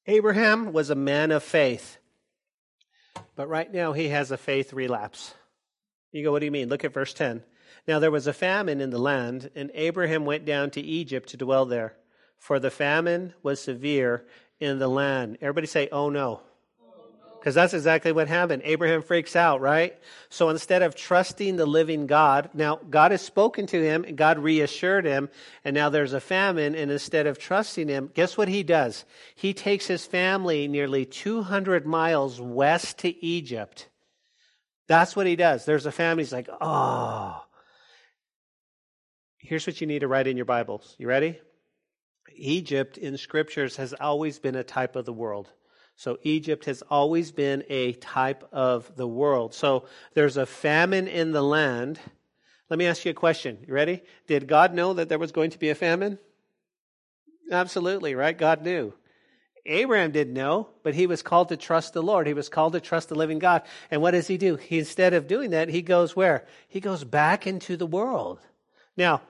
[0.08, 1.98] Abraham was a man of faith.
[3.36, 5.34] But right now he has a faith relapse.
[6.12, 6.70] You go, what do you mean?
[6.70, 7.44] Look at verse 10.
[7.88, 11.38] Now there was a famine in the land, and Abraham went down to Egypt to
[11.38, 11.96] dwell there,
[12.38, 14.26] for the famine was severe
[14.60, 15.38] in the land.
[15.42, 16.42] Everybody say, oh no.
[17.48, 18.64] Because that's exactly what happened.
[18.66, 19.98] Abraham freaks out, right?
[20.28, 24.38] So instead of trusting the living God, now God has spoken to him, and God
[24.38, 25.30] reassured him,
[25.64, 29.06] and now there's a famine, and instead of trusting him, guess what he does?
[29.34, 33.88] He takes his family nearly 200 miles west to Egypt.
[34.90, 35.64] That's what he does.
[35.64, 37.42] There's a family, he's like, oh,
[39.38, 40.98] Here's what you need to write in your Bibles.
[40.98, 41.40] You ready?
[42.36, 45.50] Egypt in scriptures has always been a type of the world.
[45.98, 49.56] So Egypt has always been a type of the world.
[49.56, 52.00] So there's a famine in the land.
[52.70, 53.58] Let me ask you a question.
[53.68, 54.04] You ready?
[54.28, 56.20] Did God know that there was going to be a famine?
[57.52, 58.38] Absolutely, right?
[58.38, 58.94] God knew.
[59.66, 62.28] Abraham didn't know, but he was called to trust the Lord.
[62.28, 63.64] He was called to trust the living God.
[63.90, 64.56] And what does he do?
[64.56, 66.46] He, instead of doing that, he goes where?
[66.68, 68.40] He goes back into the world.
[68.96, 69.22] Now,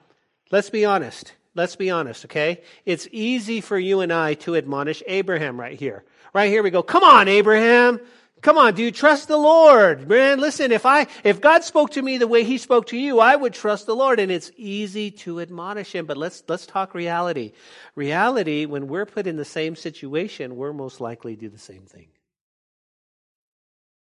[0.50, 1.32] let's be honest.
[1.58, 2.62] Let's be honest, okay?
[2.86, 6.04] It's easy for you and I to admonish Abraham right here.
[6.32, 7.98] Right here we go, come on, Abraham.
[8.42, 10.06] Come on, do you trust the Lord?
[10.06, 13.18] Man, listen, if I, if God spoke to me the way he spoke to you,
[13.18, 14.20] I would trust the Lord.
[14.20, 17.50] And it's easy to admonish him, but let's, let's talk reality.
[17.96, 21.82] Reality, when we're put in the same situation, we're most likely to do the same
[21.82, 22.06] thing.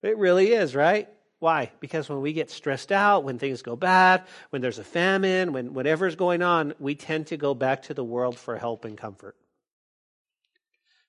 [0.05, 1.09] It really is, right?
[1.43, 1.73] Why?
[1.81, 5.75] Because when we get stressed out, when things go bad, when there's a famine, when
[5.75, 9.35] whatever's going on, we tend to go back to the world for help and comfort.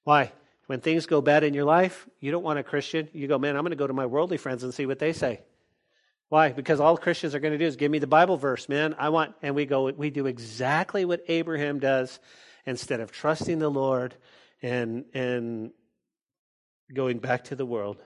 [0.06, 0.32] Why?
[0.66, 3.10] When things go bad in your life, you don't want a Christian.
[3.14, 5.14] You go, man, I'm going to go to my worldly friends and see what they
[5.14, 5.42] say.
[6.30, 6.52] Why?
[6.52, 8.96] Because all Christians are going to do is give me the Bible verse, man.
[8.98, 12.20] I want, and we go, we do exactly what Abraham does
[12.66, 14.16] instead of trusting the Lord
[14.64, 15.74] and, and
[16.92, 18.02] going back to the world.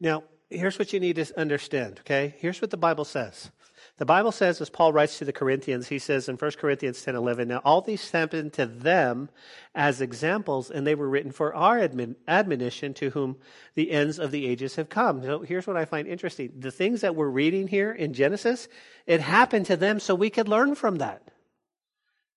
[0.00, 2.34] Now, here's what you need to understand, okay?
[2.38, 3.50] Here's what the Bible says.
[4.00, 7.16] The Bible says, as Paul writes to the Corinthians, he says in 1 Corinthians 10
[7.16, 9.28] 11, Now all these happened to them
[9.74, 13.36] as examples, and they were written for our admon- admonition to whom
[13.74, 15.22] the ends of the ages have come.
[15.22, 16.50] So here's what I find interesting.
[16.58, 18.68] The things that we're reading here in Genesis,
[19.06, 21.29] it happened to them so we could learn from that.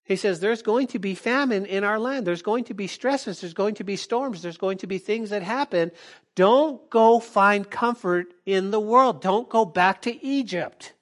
[0.03, 2.27] He says, There's going to be famine in our land.
[2.27, 3.41] There's going to be stresses.
[3.41, 4.41] There's going to be storms.
[4.41, 5.91] There's going to be things that happen.
[6.35, 9.21] Don't go find comfort in the world.
[9.21, 10.93] Don't go back to Egypt.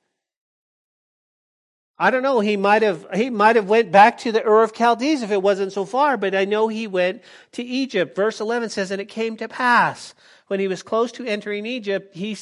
[1.98, 2.40] I don't know.
[2.40, 5.42] He might have he might have went back to the Ur of Chaldees if it
[5.42, 7.22] wasn't so far, but I know he went
[7.52, 8.16] to Egypt.
[8.16, 10.16] Verse eleven says, "And it came to pass
[10.52, 12.38] when he was close to entering Egypt, he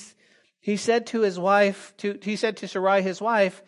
[0.60, 3.62] he said to his wife, to he said to Sarai his wife,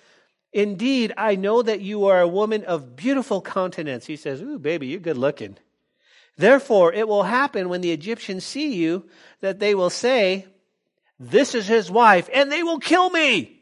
[0.53, 4.87] Indeed, I know that you are a woman of beautiful countenance." He says, "Ooh, baby,
[4.87, 5.57] you're good looking."
[6.37, 9.05] Therefore, it will happen when the Egyptians see you
[9.41, 10.47] that they will say,
[11.19, 13.61] "This is his wife," and they will kill me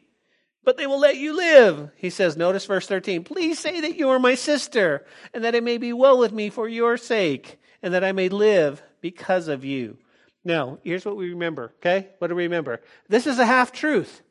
[0.64, 1.90] but they will let you live.
[1.96, 5.64] He says, notice verse 13, please say that you are my sister and that it
[5.64, 9.64] may be well with me for your sake and that I may live because of
[9.64, 9.96] you.
[10.44, 12.10] Now, here's what we remember, okay?
[12.18, 12.80] What do we remember?
[13.08, 14.22] This is a half truth.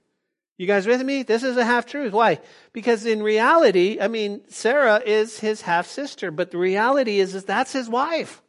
[0.59, 1.23] You guys with me?
[1.23, 2.11] This is a half truth.
[2.11, 2.41] Why?
[2.73, 7.45] Because in reality, I mean, Sarah is his half sister, but the reality is, is
[7.45, 8.41] that's his wife.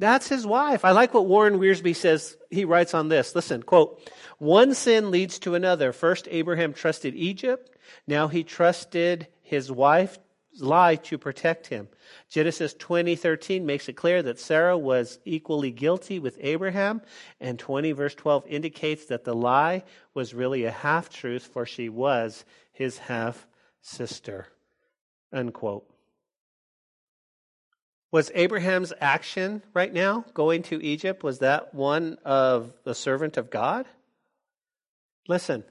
[0.00, 0.84] That's his wife.
[0.84, 2.36] I like what Warren Wiersbe says.
[2.50, 3.36] He writes on this.
[3.36, 4.02] Listen, quote,
[4.38, 5.92] one sin leads to another.
[5.92, 7.70] First, Abraham trusted Egypt.
[8.08, 10.18] Now he trusted his wife's
[10.60, 11.88] lie to protect him.
[12.28, 17.02] Genesis 20:13 makes it clear that Sarah was equally guilty with Abraham,
[17.40, 21.88] and 20 verse 12 indicates that the lie was really a half truth, for she
[21.88, 23.46] was his half
[23.80, 24.48] sister.
[25.32, 25.90] Unquote.
[28.12, 33.50] Was Abraham's action right now, going to Egypt, was that one of the servant of
[33.50, 33.86] God?
[35.26, 35.64] Listen,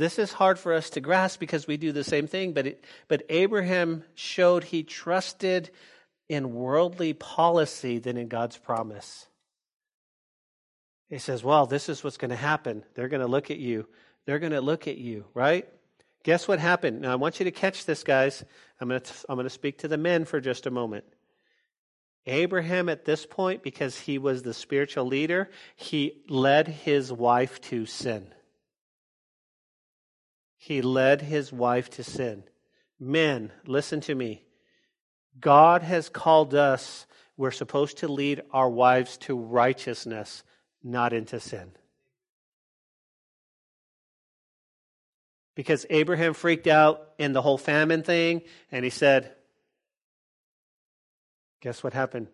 [0.00, 2.84] this is hard for us to grasp because we do the same thing, but, it,
[3.06, 5.70] but Abraham showed he trusted
[6.28, 9.26] in worldly policy than in God's promise.
[11.08, 12.84] He says, Well, this is what's going to happen.
[12.94, 13.86] They're going to look at you.
[14.24, 15.68] They're going to look at you, right?
[16.22, 17.00] Guess what happened?
[17.02, 18.44] Now, I want you to catch this, guys.
[18.80, 21.04] I'm going to, I'm going to speak to the men for just a moment.
[22.26, 27.86] Abraham, at this point, because he was the spiritual leader, he led his wife to
[27.86, 28.26] sin.
[30.62, 32.44] He led his wife to sin.
[32.98, 34.44] Men, listen to me.
[35.40, 37.06] God has called us,
[37.38, 40.44] we're supposed to lead our wives to righteousness,
[40.84, 41.72] not into sin.
[45.54, 49.34] Because Abraham freaked out in the whole famine thing, and he said,
[51.62, 52.28] Guess what happened?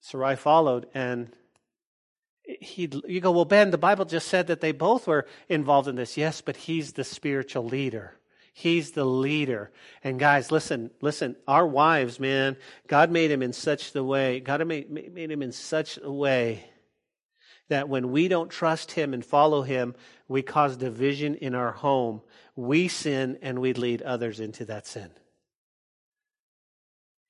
[0.00, 1.30] Sarai followed, and
[2.60, 5.96] he, you go, well, Ben, the Bible just said that they both were involved in
[5.96, 6.16] this.
[6.16, 8.16] Yes, but he's the spiritual leader.
[8.52, 9.70] He's the leader.
[10.02, 12.56] And guys, listen, listen, our wives, man,
[12.88, 16.70] God made him in such the way, God made, made him in such a way
[17.68, 19.94] that when we don't trust him and follow him,
[20.28, 22.20] we cause division in our home.
[22.56, 25.10] We sin and we lead others into that sin.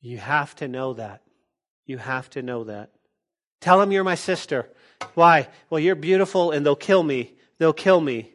[0.01, 1.23] You have to know that.
[1.85, 2.91] You have to know that.
[3.61, 4.71] Tell him you're my sister.
[5.15, 5.49] Why?
[5.69, 7.35] Well, you're beautiful and they'll kill me.
[7.59, 8.33] They'll kill me.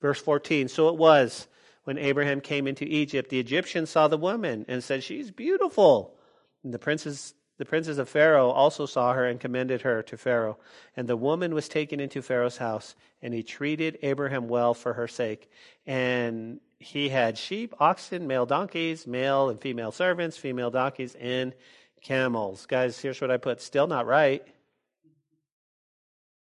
[0.00, 0.68] Verse 14.
[0.68, 1.48] So it was
[1.84, 6.14] when Abraham came into Egypt, the Egyptians saw the woman and said, She's beautiful.
[6.62, 10.58] And the princes, the princes of Pharaoh also saw her and commended her to Pharaoh.
[10.96, 15.08] And the woman was taken into Pharaoh's house, and he treated Abraham well for her
[15.08, 15.50] sake.
[15.86, 21.54] And he had sheep, oxen, male donkeys, male and female servants, female donkeys, and
[22.02, 22.66] camels.
[22.66, 24.46] Guys, here's what I put still not right.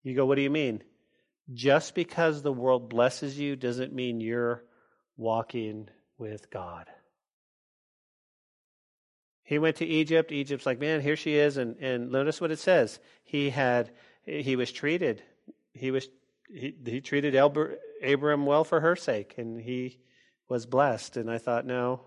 [0.08, 0.84] You go, what do you mean?
[1.54, 4.64] Just because the world blesses you doesn't mean you're
[5.18, 6.86] walking with God.
[9.44, 10.32] He went to Egypt.
[10.32, 11.58] Egypt's like, man, here she is.
[11.58, 13.00] And, and notice what it says.
[13.26, 13.92] He had,
[14.24, 15.24] he was treated,
[15.74, 16.08] he was,
[16.50, 20.00] he, he treated Abram well for her sake, and he
[20.48, 21.18] was blessed.
[21.18, 22.02] And I thought, no.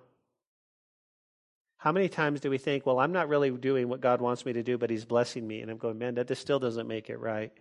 [1.76, 4.55] How many times do we think, well, I'm not really doing what God wants me
[4.55, 5.61] to do, but he's blessing me?
[5.61, 7.53] And I'm going, man, that just still doesn't make it right.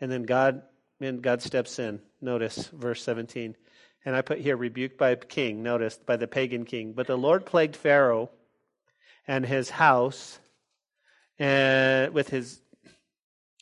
[0.00, 0.62] And then God,
[1.00, 2.00] and God steps in.
[2.20, 3.56] Notice verse 17.
[4.04, 6.92] And I put here, rebuked by a king, notice, by the pagan king.
[6.92, 8.30] But the Lord plagued Pharaoh
[9.26, 10.38] and his house
[11.38, 12.60] and with his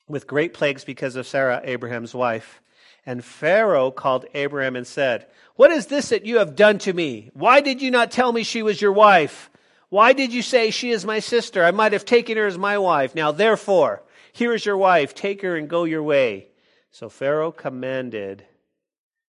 [0.08, 2.62] with great plagues because of Sarah, Abraham's wife.
[3.04, 5.26] And Pharaoh called Abraham and said,
[5.56, 7.30] What is this that you have done to me?
[7.34, 9.50] Why did you not tell me she was your wife?
[9.88, 11.64] Why did you say she is my sister?
[11.64, 13.14] I might have taken her as my wife.
[13.14, 14.02] Now therefore,
[14.36, 15.14] here is your wife.
[15.14, 16.48] Take her and go your way.
[16.90, 18.44] So Pharaoh commanded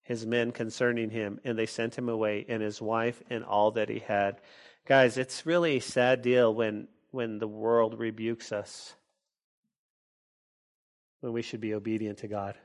[0.03, 3.87] his men concerning him, and they sent him away, and his wife, and all that
[3.87, 4.41] he had.
[4.85, 8.95] Guys, it's really a sad deal when, when the world rebukes us,
[11.21, 12.55] when we should be obedient to God.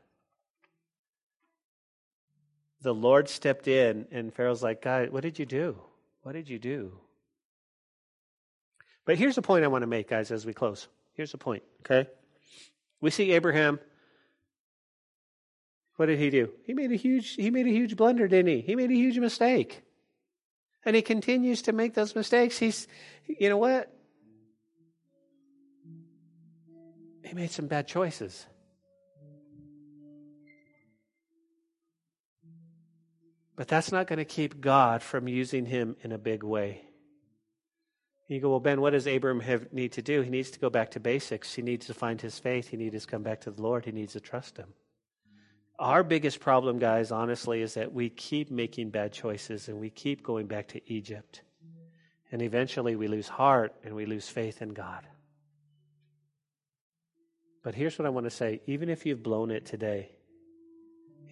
[2.80, 5.78] The Lord stepped in, and Pharaoh's like, God, what did you do?
[6.22, 6.90] What did you do?
[9.04, 10.88] But here's the point I want to make, guys, as we close.
[11.14, 12.08] Here's the point, okay?
[13.02, 13.80] We see Abraham.
[15.96, 16.50] What did he do?
[16.64, 18.60] He made a huge he made a huge blunder, didn't he?
[18.62, 19.82] He made a huge mistake.
[20.84, 22.58] And he continues to make those mistakes.
[22.58, 22.88] He's,
[23.26, 23.92] you know what?
[27.22, 28.46] He made some bad choices.
[33.54, 36.82] But that's not going to keep God from using him in a big way.
[38.32, 40.22] You go, well, Ben, what does Abram have, need to do?
[40.22, 41.52] He needs to go back to basics.
[41.52, 42.68] He needs to find his faith.
[42.68, 43.84] He needs to come back to the Lord.
[43.84, 44.68] He needs to trust him.
[45.78, 50.22] Our biggest problem, guys, honestly, is that we keep making bad choices and we keep
[50.22, 51.42] going back to Egypt.
[52.30, 55.06] And eventually we lose heart and we lose faith in God.
[57.62, 60.10] But here's what I want to say even if you've blown it today,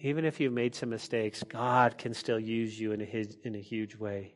[0.01, 3.61] even if you've made some mistakes, God can still use you in a, in a
[3.61, 4.35] huge way.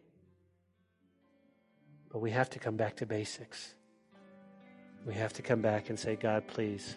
[2.15, 3.73] But we have to come back to basics.
[5.05, 6.95] We have to come back and say, God, please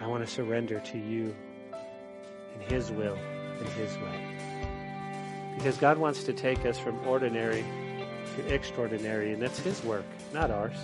[0.00, 1.36] I want to surrender to you
[2.54, 3.18] in His will,
[3.60, 5.58] in His way.
[5.58, 7.66] Because God wants to take us from ordinary
[8.36, 10.78] to extraordinary, and that's His work, not ours.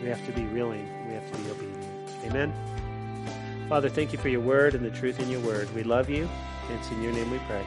[0.00, 2.10] We have to be willing, we have to be obedient.
[2.24, 3.66] Amen.
[3.68, 5.68] Father, thank you for your word and the truth in your word.
[5.74, 6.26] We love you,
[6.70, 7.66] and it's in your name we pray.